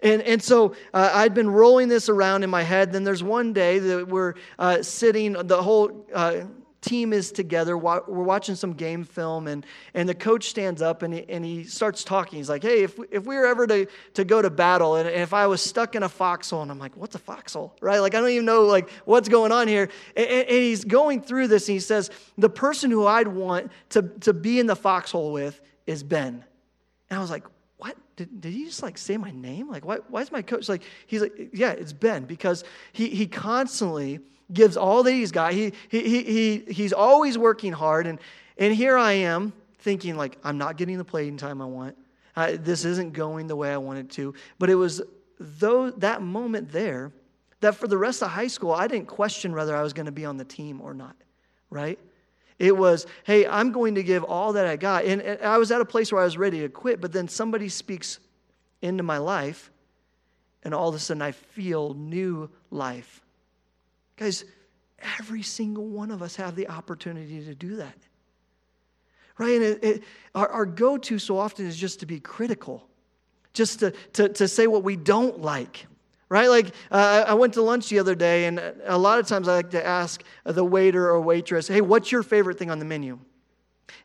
And, 0.02 0.20
and 0.22 0.42
so 0.42 0.74
uh, 0.92 1.10
I'd 1.14 1.32
been 1.32 1.50
rolling 1.50 1.88
this 1.88 2.08
around 2.08 2.42
in 2.42 2.50
my 2.50 2.62
head. 2.62 2.92
Then 2.92 3.04
there's 3.04 3.22
one 3.22 3.52
day 3.52 3.78
that 3.78 4.08
we're 4.08 4.34
uh, 4.58 4.82
sitting, 4.82 5.32
the 5.32 5.62
whole 5.62 6.06
uh, 6.12 6.42
team 6.86 7.12
is 7.12 7.32
together. 7.32 7.76
We're 7.76 8.00
watching 8.06 8.54
some 8.54 8.72
game 8.72 9.04
film, 9.04 9.48
and, 9.48 9.66
and 9.94 10.08
the 10.08 10.14
coach 10.14 10.48
stands 10.48 10.80
up 10.80 11.02
and 11.02 11.12
he, 11.12 11.28
and 11.28 11.44
he 11.44 11.64
starts 11.64 12.04
talking. 12.04 12.38
He's 12.38 12.48
like, 12.48 12.62
Hey, 12.62 12.82
if 12.84 12.98
if 13.10 13.26
we 13.26 13.36
were 13.36 13.46
ever 13.46 13.66
to, 13.66 13.86
to 14.14 14.24
go 14.24 14.40
to 14.40 14.48
battle, 14.48 14.96
and, 14.96 15.08
and 15.08 15.20
if 15.20 15.34
I 15.34 15.46
was 15.46 15.60
stuck 15.60 15.94
in 15.94 16.02
a 16.02 16.08
foxhole, 16.08 16.62
and 16.62 16.70
I'm 16.70 16.78
like, 16.78 16.96
What's 16.96 17.14
a 17.14 17.18
foxhole? 17.18 17.76
Right? 17.80 17.98
Like, 17.98 18.14
I 18.14 18.20
don't 18.20 18.30
even 18.30 18.46
know 18.46 18.64
like 18.64 18.88
what's 19.04 19.28
going 19.28 19.52
on 19.52 19.68
here. 19.68 19.88
And, 20.16 20.26
and 20.26 20.48
he's 20.48 20.84
going 20.84 21.22
through 21.22 21.48
this, 21.48 21.68
and 21.68 21.74
he 21.74 21.80
says, 21.80 22.10
The 22.38 22.50
person 22.50 22.90
who 22.90 23.06
I'd 23.06 23.28
want 23.28 23.72
to, 23.90 24.02
to 24.20 24.32
be 24.32 24.60
in 24.60 24.66
the 24.66 24.76
foxhole 24.76 25.32
with 25.32 25.60
is 25.86 26.02
Ben. 26.02 26.44
And 27.10 27.18
I 27.18 27.20
was 27.20 27.30
like, 27.30 27.44
what 27.78 27.96
did, 28.16 28.40
did 28.40 28.52
he 28.52 28.64
just 28.64 28.82
like 28.82 28.96
say 28.96 29.16
my 29.16 29.30
name 29.30 29.68
like 29.70 29.84
why, 29.84 29.98
why 30.08 30.22
is 30.22 30.32
my 30.32 30.40
coach 30.40 30.66
like 30.68 30.82
he's 31.06 31.20
like 31.20 31.50
yeah 31.52 31.72
it's 31.72 31.92
ben 31.92 32.24
because 32.24 32.64
he, 32.92 33.10
he 33.10 33.26
constantly 33.26 34.20
gives 34.52 34.76
all 34.76 35.02
that 35.02 35.12
he's 35.12 35.32
got. 35.32 35.52
He, 35.52 35.72
he, 35.88 36.00
he, 36.00 36.22
he, 36.22 36.72
he's 36.72 36.92
always 36.92 37.36
working 37.36 37.72
hard. 37.72 38.06
And, 38.06 38.18
and 38.58 38.74
here 38.74 38.96
I 38.96 39.12
am 39.12 39.52
thinking, 39.78 40.16
like, 40.16 40.38
I'm 40.44 40.58
not 40.58 40.76
getting 40.76 40.98
the 40.98 41.04
playing 41.04 41.36
time 41.36 41.60
I 41.60 41.66
want. 41.66 41.96
Uh, 42.34 42.52
this 42.58 42.84
isn't 42.84 43.12
going 43.12 43.46
the 43.46 43.56
way 43.56 43.72
I 43.72 43.76
want 43.78 43.98
it 43.98 44.10
to. 44.10 44.34
But 44.58 44.70
it 44.70 44.74
was 44.74 45.02
though 45.38 45.90
that 45.90 46.22
moment 46.22 46.70
there 46.72 47.12
that 47.60 47.74
for 47.74 47.88
the 47.88 47.98
rest 47.98 48.22
of 48.22 48.30
high 48.30 48.46
school, 48.46 48.72
I 48.72 48.86
didn't 48.86 49.08
question 49.08 49.54
whether 49.54 49.74
I 49.74 49.82
was 49.82 49.92
going 49.92 50.06
to 50.06 50.12
be 50.12 50.24
on 50.24 50.36
the 50.36 50.44
team 50.44 50.80
or 50.80 50.92
not, 50.92 51.16
right? 51.70 51.98
It 52.58 52.76
was, 52.76 53.06
hey, 53.24 53.46
I'm 53.46 53.72
going 53.72 53.94
to 53.96 54.02
give 54.02 54.24
all 54.24 54.52
that 54.54 54.66
I 54.66 54.76
got. 54.76 55.04
And, 55.04 55.20
and 55.22 55.42
I 55.42 55.58
was 55.58 55.70
at 55.70 55.80
a 55.80 55.84
place 55.84 56.12
where 56.12 56.20
I 56.20 56.24
was 56.24 56.36
ready 56.36 56.60
to 56.60 56.68
quit, 56.68 57.00
but 57.00 57.12
then 57.12 57.28
somebody 57.28 57.68
speaks 57.68 58.18
into 58.82 59.02
my 59.02 59.18
life, 59.18 59.70
and 60.62 60.74
all 60.74 60.88
of 60.88 60.94
a 60.94 60.98
sudden 60.98 61.22
I 61.22 61.32
feel 61.32 61.94
new 61.94 62.50
life. 62.70 63.22
Guys, 64.16 64.44
every 65.18 65.42
single 65.42 65.86
one 65.86 66.10
of 66.10 66.22
us 66.22 66.36
have 66.36 66.56
the 66.56 66.68
opportunity 66.68 67.44
to 67.44 67.54
do 67.54 67.76
that. 67.76 67.96
Right? 69.38 69.54
And 69.54 69.62
it, 69.62 69.84
it, 69.84 70.02
our, 70.34 70.48
our 70.48 70.66
go 70.66 70.96
to 70.96 71.18
so 71.18 71.38
often 71.38 71.66
is 71.66 71.76
just 71.76 72.00
to 72.00 72.06
be 72.06 72.20
critical, 72.20 72.88
just 73.52 73.80
to, 73.80 73.90
to, 74.14 74.30
to 74.30 74.48
say 74.48 74.66
what 74.66 74.82
we 74.82 74.96
don't 74.96 75.40
like 75.40 75.86
right? 76.28 76.48
Like 76.48 76.72
uh, 76.90 77.24
I 77.26 77.34
went 77.34 77.54
to 77.54 77.62
lunch 77.62 77.88
the 77.88 77.98
other 77.98 78.14
day, 78.14 78.46
and 78.46 78.60
a 78.84 78.98
lot 78.98 79.18
of 79.18 79.26
times 79.26 79.48
I 79.48 79.54
like 79.54 79.70
to 79.70 79.86
ask 79.86 80.22
the 80.44 80.64
waiter 80.64 81.08
or 81.08 81.20
waitress, 81.20 81.68
"Hey, 81.68 81.80
what's 81.80 82.10
your 82.10 82.22
favorite 82.22 82.58
thing 82.58 82.70
on 82.70 82.78
the 82.78 82.84
menu?" 82.84 83.18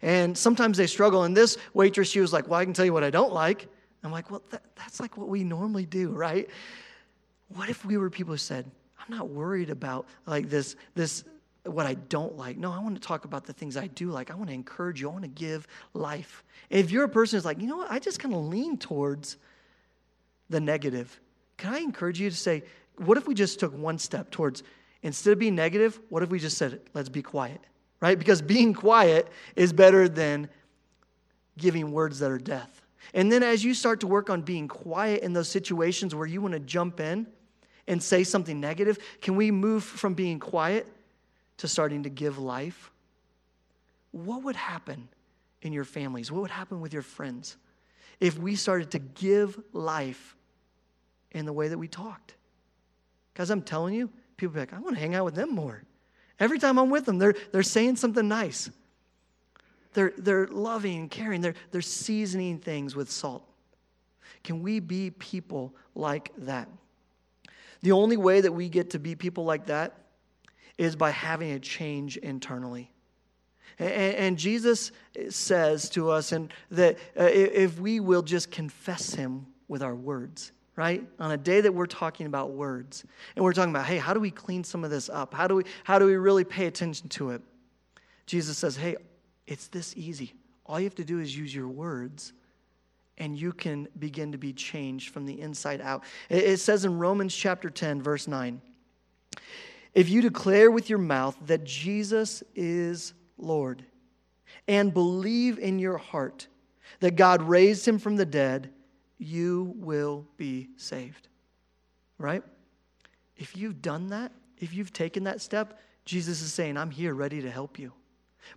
And 0.02 0.38
sometimes 0.38 0.78
they 0.78 0.88
struggle. 0.88 1.24
And 1.24 1.36
this 1.36 1.58
waitress, 1.74 2.10
she 2.10 2.19
was 2.19 2.32
like, 2.32 2.47
"Well, 2.47 2.60
I 2.60 2.65
can 2.65 2.74
tell 2.74 2.86
you 2.86 2.93
what 2.93 3.04
I 3.04 3.10
don't 3.10 3.34
like." 3.34 3.67
I'm 4.04 4.12
like, 4.12 4.32
"Well, 4.32 4.41
that, 4.52 4.63
that's 4.76 5.00
like 5.00 5.17
what 5.17 5.30
we 5.30 5.43
normally 5.43 5.86
do, 5.86 6.10
right?" 6.10 6.50
What 7.50 7.69
if 7.69 7.84
we 7.84 7.97
were 7.97 8.10
people 8.10 8.34
who 8.34 8.38
said, 8.38 8.69
"I'm 9.01 9.17
not 9.17 9.29
worried 9.29 9.69
about 9.69 10.07
like 10.25 10.49
this 10.49 10.75
this." 10.95 11.23
What 11.63 11.85
I 11.85 11.93
don't 11.93 12.35
like. 12.35 12.57
No, 12.57 12.71
I 12.71 12.79
want 12.79 12.95
to 12.95 13.07
talk 13.07 13.23
about 13.23 13.45
the 13.45 13.53
things 13.53 13.77
I 13.77 13.85
do 13.85 14.09
like. 14.09 14.31
I 14.31 14.33
want 14.33 14.49
to 14.49 14.53
encourage 14.55 14.99
you. 14.99 15.07
I 15.07 15.11
want 15.11 15.25
to 15.25 15.29
give 15.29 15.67
life. 15.93 16.43
If 16.71 16.89
you're 16.89 17.03
a 17.03 17.07
person 17.07 17.37
who's 17.37 17.45
like, 17.45 17.61
you 17.61 17.67
know 17.67 17.77
what, 17.77 17.91
I 17.91 17.99
just 17.99 18.19
kind 18.19 18.33
of 18.33 18.41
lean 18.45 18.79
towards 18.79 19.37
the 20.49 20.59
negative, 20.59 21.21
can 21.57 21.71
I 21.71 21.77
encourage 21.77 22.19
you 22.19 22.31
to 22.31 22.35
say, 22.35 22.63
what 22.97 23.15
if 23.15 23.27
we 23.27 23.35
just 23.35 23.59
took 23.59 23.77
one 23.77 23.99
step 23.99 24.31
towards, 24.31 24.63
instead 25.03 25.33
of 25.33 25.37
being 25.37 25.53
negative, 25.53 25.99
what 26.09 26.23
if 26.23 26.31
we 26.31 26.39
just 26.39 26.57
said, 26.57 26.81
let's 26.95 27.09
be 27.09 27.21
quiet, 27.21 27.61
right? 27.99 28.17
Because 28.17 28.41
being 28.41 28.73
quiet 28.73 29.27
is 29.55 29.71
better 29.71 30.09
than 30.09 30.49
giving 31.59 31.91
words 31.91 32.17
that 32.17 32.31
are 32.31 32.39
death. 32.39 32.81
And 33.13 33.31
then 33.31 33.43
as 33.43 33.63
you 33.63 33.75
start 33.75 33.99
to 33.99 34.07
work 34.07 34.31
on 34.31 34.41
being 34.41 34.67
quiet 34.67 35.21
in 35.21 35.33
those 35.33 35.47
situations 35.47 36.15
where 36.15 36.25
you 36.25 36.41
want 36.41 36.55
to 36.55 36.59
jump 36.59 36.99
in 36.99 37.27
and 37.91 38.01
say 38.01 38.23
something 38.23 38.60
negative, 38.60 38.97
can 39.21 39.36
we 39.36 39.51
move 39.51 39.84
from 39.84 40.13
being 40.13 40.39
quiet 40.39 40.88
to 41.58 41.67
starting 41.67 42.04
to 42.04 42.10
give 42.10 42.39
life? 42.39 42.89
What 44.12 44.43
would 44.43 44.56
happen 44.56 45.10
in 45.62 45.73
your 45.73 45.84
families? 45.84 46.32
What 46.32 46.41
would 46.41 46.51
happen 46.51 46.80
with 46.82 46.93
your 46.93 47.01
friends 47.01 47.58
if 48.21 48.39
we 48.39 48.56
started 48.56 48.91
to 48.91 48.99
give 48.99 49.60
life 49.73 50.38
in 51.32 51.45
the 51.45 51.51
way 51.51 51.67
that 51.67 51.77
we 51.77 51.88
talked. 51.88 52.36
Because 53.34 53.49
I'm 53.49 53.62
telling 53.62 53.93
you, 53.93 54.10
people 54.38 54.54
be 54.54 54.60
like, 54.60 54.73
I 54.73 54.80
want 54.80 54.95
to 54.95 55.01
hang 55.01 55.15
out 55.15 55.25
with 55.25 55.36
them 55.36 55.49
more. 55.54 55.84
Every 56.39 56.60
time 56.60 56.77
I'm 56.77 56.89
with 56.89 57.06
them, 57.06 57.17
they're, 57.17 57.36
they're 57.51 57.63
saying 57.63 57.97
something 57.97 58.27
nice. 58.27 58.69
They're, 59.93 60.13
they're 60.17 60.47
loving 60.47 60.97
and 60.97 61.12
caring. 61.12 61.41
They're, 61.41 61.56
they're 61.71 61.82
seasoning 61.82 62.60
things 62.60 62.95
with 62.95 63.12
salt. 63.12 63.43
Can 64.43 64.62
we 64.62 64.80
be 64.80 65.10
people 65.12 65.73
like 65.95 66.32
that? 66.38 66.69
The 67.81 67.91
only 67.91 68.17
way 68.17 68.41
that 68.41 68.51
we 68.51 68.69
get 68.69 68.91
to 68.91 68.99
be 68.99 69.15
people 69.15 69.43
like 69.43 69.67
that 69.67 69.95
is 70.77 70.95
by 70.95 71.11
having 71.11 71.51
a 71.51 71.59
change 71.59 72.17
internally. 72.17 72.91
And, 73.79 74.37
Jesus 74.37 74.91
says 75.29 75.89
to 75.91 76.11
us 76.11 76.31
and 76.31 76.53
that 76.69 76.97
uh, 77.19 77.23
if 77.23 77.79
we 77.79 77.99
will 77.99 78.21
just 78.21 78.51
confess 78.51 79.13
him 79.13 79.47
with 79.67 79.81
our 79.81 79.95
words, 79.95 80.51
right? 80.75 81.03
On 81.19 81.31
a 81.31 81.37
day 81.37 81.61
that 81.61 81.73
we're 81.73 81.87
talking 81.87 82.27
about 82.27 82.51
words 82.51 83.03
and 83.35 83.43
we're 83.43 83.53
talking 83.53 83.71
about, 83.71 83.85
hey, 83.85 83.97
how 83.97 84.13
do 84.13 84.19
we 84.19 84.29
clean 84.29 84.63
some 84.63 84.83
of 84.83 84.91
this 84.91 85.09
up? 85.09 85.33
How 85.33 85.47
do 85.47 85.55
we, 85.55 85.63
how 85.83 85.97
do 85.97 86.05
we 86.05 86.15
really 86.15 86.43
pay 86.43 86.67
attention 86.67 87.09
to 87.09 87.31
it? 87.31 87.41
Jesus 88.27 88.57
says, 88.57 88.75
hey, 88.75 88.97
it's 89.47 89.67
this 89.67 89.95
easy. 89.97 90.33
All 90.65 90.79
you 90.79 90.85
have 90.85 90.95
to 90.95 91.05
do 91.05 91.19
is 91.19 91.35
use 91.35 91.53
your 91.53 91.67
words 91.67 92.33
and 93.17 93.38
you 93.38 93.54
can 93.54 93.88
begin 94.00 94.32
to 94.32 94.38
be 94.38 94.54
changed 94.54 95.13
from 95.13 95.26
the 95.26 95.39
inside 95.39 95.82
out. 95.82 96.04
It 96.30 96.58
says 96.58 96.86
in 96.86 96.97
Romans 96.97 97.36
chapter 97.36 97.69
10, 97.69 98.02
verse 98.02 98.28
9 98.28 98.62
if 99.93 100.10
you 100.10 100.21
declare 100.21 100.71
with 100.71 100.89
your 100.89 101.00
mouth 101.00 101.38
that 101.47 101.65
Jesus 101.65 102.43
is 102.56 103.13
Lord 103.38 103.84
and 104.67 104.93
believe 104.93 105.60
in 105.60 105.80
your 105.80 105.97
heart 105.97 106.47
that 107.02 107.15
God 107.15 107.41
raised 107.41 107.88
him 107.88 108.00
from 108.00 108.15
the 108.15 108.26
dead, 108.26 108.69
you 109.17 109.74
will 109.78 110.26
be 110.38 110.69
saved. 110.78 111.28
Right? 112.17 112.43
If 113.36 113.58
you've 113.58 113.82
done 113.82 114.10
that, 114.10 114.32
if 114.60 114.74
you've 114.74 114.93
taken 114.93 115.24
that 115.26 115.41
step, 115.41 115.80
Jesus 116.06 116.41
is 116.41 116.54
saying, 116.54 116.78
I'm 116.78 116.91
here 116.91 117.13
ready 117.13 117.41
to 117.41 117.50
help 117.50 117.80
you. 117.80 117.91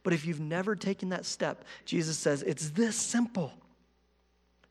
But 0.02 0.12
if 0.12 0.24
you've 0.24 0.40
never 0.40 0.76
taken 0.76 1.08
that 1.10 1.24
step, 1.24 1.64
Jesus 1.84 2.16
says, 2.16 2.42
it's 2.42 2.70
this 2.70 2.96
simple. 2.96 3.52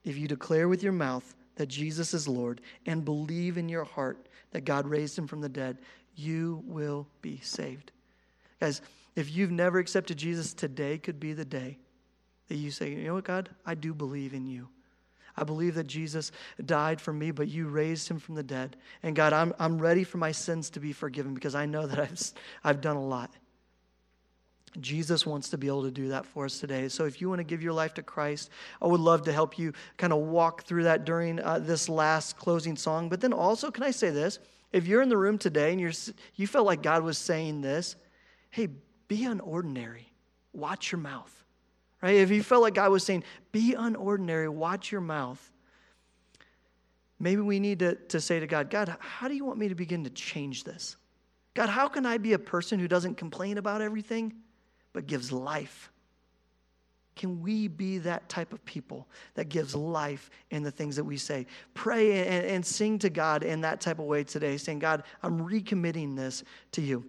If 0.04 0.18
you 0.18 0.28
declare 0.28 0.68
with 0.68 0.84
your 0.84 0.92
mouth 0.92 1.36
that 1.56 1.68
Jesus 1.68 2.14
is 2.14 2.28
Lord 2.28 2.62
and 2.86 3.06
believe 3.06 3.58
in 3.58 3.70
your 3.70 3.84
heart 3.84 4.28
that 4.52 4.66
God 4.66 4.88
raised 4.88 5.18
him 5.18 5.28
from 5.28 5.42
the 5.42 5.50
dead, 5.50 5.78
you 6.16 6.62
will 6.66 7.08
be 7.22 7.40
saved. 7.42 7.92
Guys, 8.60 8.82
if 9.16 9.36
you've 9.36 9.52
never 9.52 9.80
accepted 9.80 10.18
Jesus, 10.18 10.54
today 10.54 10.98
could 10.98 11.20
be 11.20 11.34
the 11.34 11.46
day 11.46 11.78
that 12.50 12.56
you 12.56 12.72
say, 12.72 12.92
you 12.92 13.04
know 13.04 13.16
what, 13.16 13.24
God, 13.24 13.50
I 13.66 13.76
do 13.76 13.94
believe 13.94 14.34
in 14.34 14.46
you. 14.46 14.68
I 15.36 15.44
believe 15.44 15.76
that 15.76 15.88
Jesus 15.88 16.32
died 16.66 17.02
for 17.02 17.12
me, 17.12 17.32
but 17.32 17.48
you 17.48 17.68
raised 17.68 18.08
him 18.08 18.20
from 18.20 18.36
the 18.36 18.44
dead. 18.44 18.78
And 19.02 19.16
God, 19.16 19.34
I'm, 19.34 19.54
I'm 19.58 19.80
ready 19.80 20.04
for 20.04 20.20
my 20.20 20.32
sins 20.32 20.70
to 20.72 20.80
be 20.80 20.94
forgiven 20.94 21.34
because 21.34 21.56
I 21.56 21.66
know 21.66 21.88
that 21.88 22.00
I've, 22.00 22.34
I've 22.64 22.82
done 22.82 22.98
a 22.98 23.04
lot. 23.04 23.32
Jesus 24.80 25.26
wants 25.26 25.50
to 25.50 25.58
be 25.58 25.68
able 25.68 25.84
to 25.84 25.92
do 25.92 26.10
that 26.10 26.26
for 26.26 26.46
us 26.46 26.60
today. 26.60 26.88
So 26.88 27.06
if 27.06 27.22
you 27.22 27.30
want 27.30 27.40
to 27.40 27.44
give 27.44 27.62
your 27.62 27.74
life 27.74 27.94
to 27.96 28.04
Christ, 28.04 28.50
I 28.82 28.88
would 28.88 29.00
love 29.00 29.24
to 29.24 29.34
help 29.34 29.58
you 29.58 29.74
kind 29.98 30.14
of 30.14 30.20
walk 30.20 30.64
through 30.64 30.84
that 30.84 31.06
during 31.06 31.40
uh, 31.40 31.60
this 31.60 31.90
last 31.90 32.38
closing 32.38 32.76
song. 32.76 33.10
But 33.10 33.22
then 33.22 33.34
also, 33.34 33.72
can 33.72 33.84
I 33.84 33.92
say 33.92 34.10
this? 34.10 34.40
If 34.72 34.88
you're 34.88 35.02
in 35.02 35.10
the 35.10 35.18
room 35.18 35.38
today 35.38 35.72
and 35.72 35.80
you're, 35.80 35.92
you 36.36 36.48
felt 36.48 36.66
like 36.66 36.82
God 36.82 37.04
was 37.04 37.18
saying 37.18 37.62
this, 37.62 37.96
hey, 38.50 38.70
be 39.08 39.20
unordinary. 39.20 40.06
Watch 40.54 40.92
your 40.92 41.00
mouth. 41.00 41.32
Right? 42.02 42.16
If 42.16 42.32
you 42.32 42.44
felt 42.44 42.62
like 42.62 42.74
God 42.74 42.92
was 42.92 43.04
saying, 43.04 43.24
be 43.52 43.76
unordinary, 43.78 44.50
watch 44.50 44.92
your 44.92 45.02
mouth. 45.02 45.52
Maybe 47.20 47.42
we 47.42 47.60
need 47.60 47.80
to, 47.80 47.96
to 47.96 48.20
say 48.20 48.40
to 48.40 48.48
God, 48.48 48.70
God, 48.70 48.98
how 49.00 49.28
do 49.28 49.36
you 49.36 49.46
want 49.46 49.58
me 49.58 49.70
to 49.70 49.76
begin 49.76 50.04
to 50.04 50.10
change 50.10 50.66
this? 50.66 50.98
God, 51.54 51.70
how 51.70 51.88
can 51.88 52.06
I 52.06 52.18
be 52.18 52.34
a 52.34 52.40
person 52.40 52.80
who 52.80 52.88
doesn't 52.88 53.16
complain 53.16 53.58
about 53.58 53.82
everything, 53.82 54.34
but 54.94 55.08
gives 55.08 55.32
life? 55.32 55.92
Can 57.16 57.42
we 57.42 57.68
be 57.68 58.00
that 58.00 58.28
type 58.28 58.54
of 58.54 58.66
people 58.66 59.08
that 59.36 59.50
gives 59.50 59.76
life 59.76 60.32
in 60.50 60.64
the 60.64 60.72
things 60.72 60.96
that 60.96 61.04
we 61.04 61.18
say? 61.18 61.46
Pray 61.74 62.26
and, 62.26 62.46
and 62.46 62.66
sing 62.66 62.98
to 63.00 63.10
God 63.10 63.44
in 63.44 63.62
that 63.62 63.82
type 63.82 64.00
of 64.00 64.06
way 64.06 64.24
today, 64.24 64.58
saying, 64.58 64.80
God, 64.80 65.04
I'm 65.22 65.40
recommitting 65.40 66.16
this 66.16 66.44
to 66.72 66.82
you. 66.82 67.06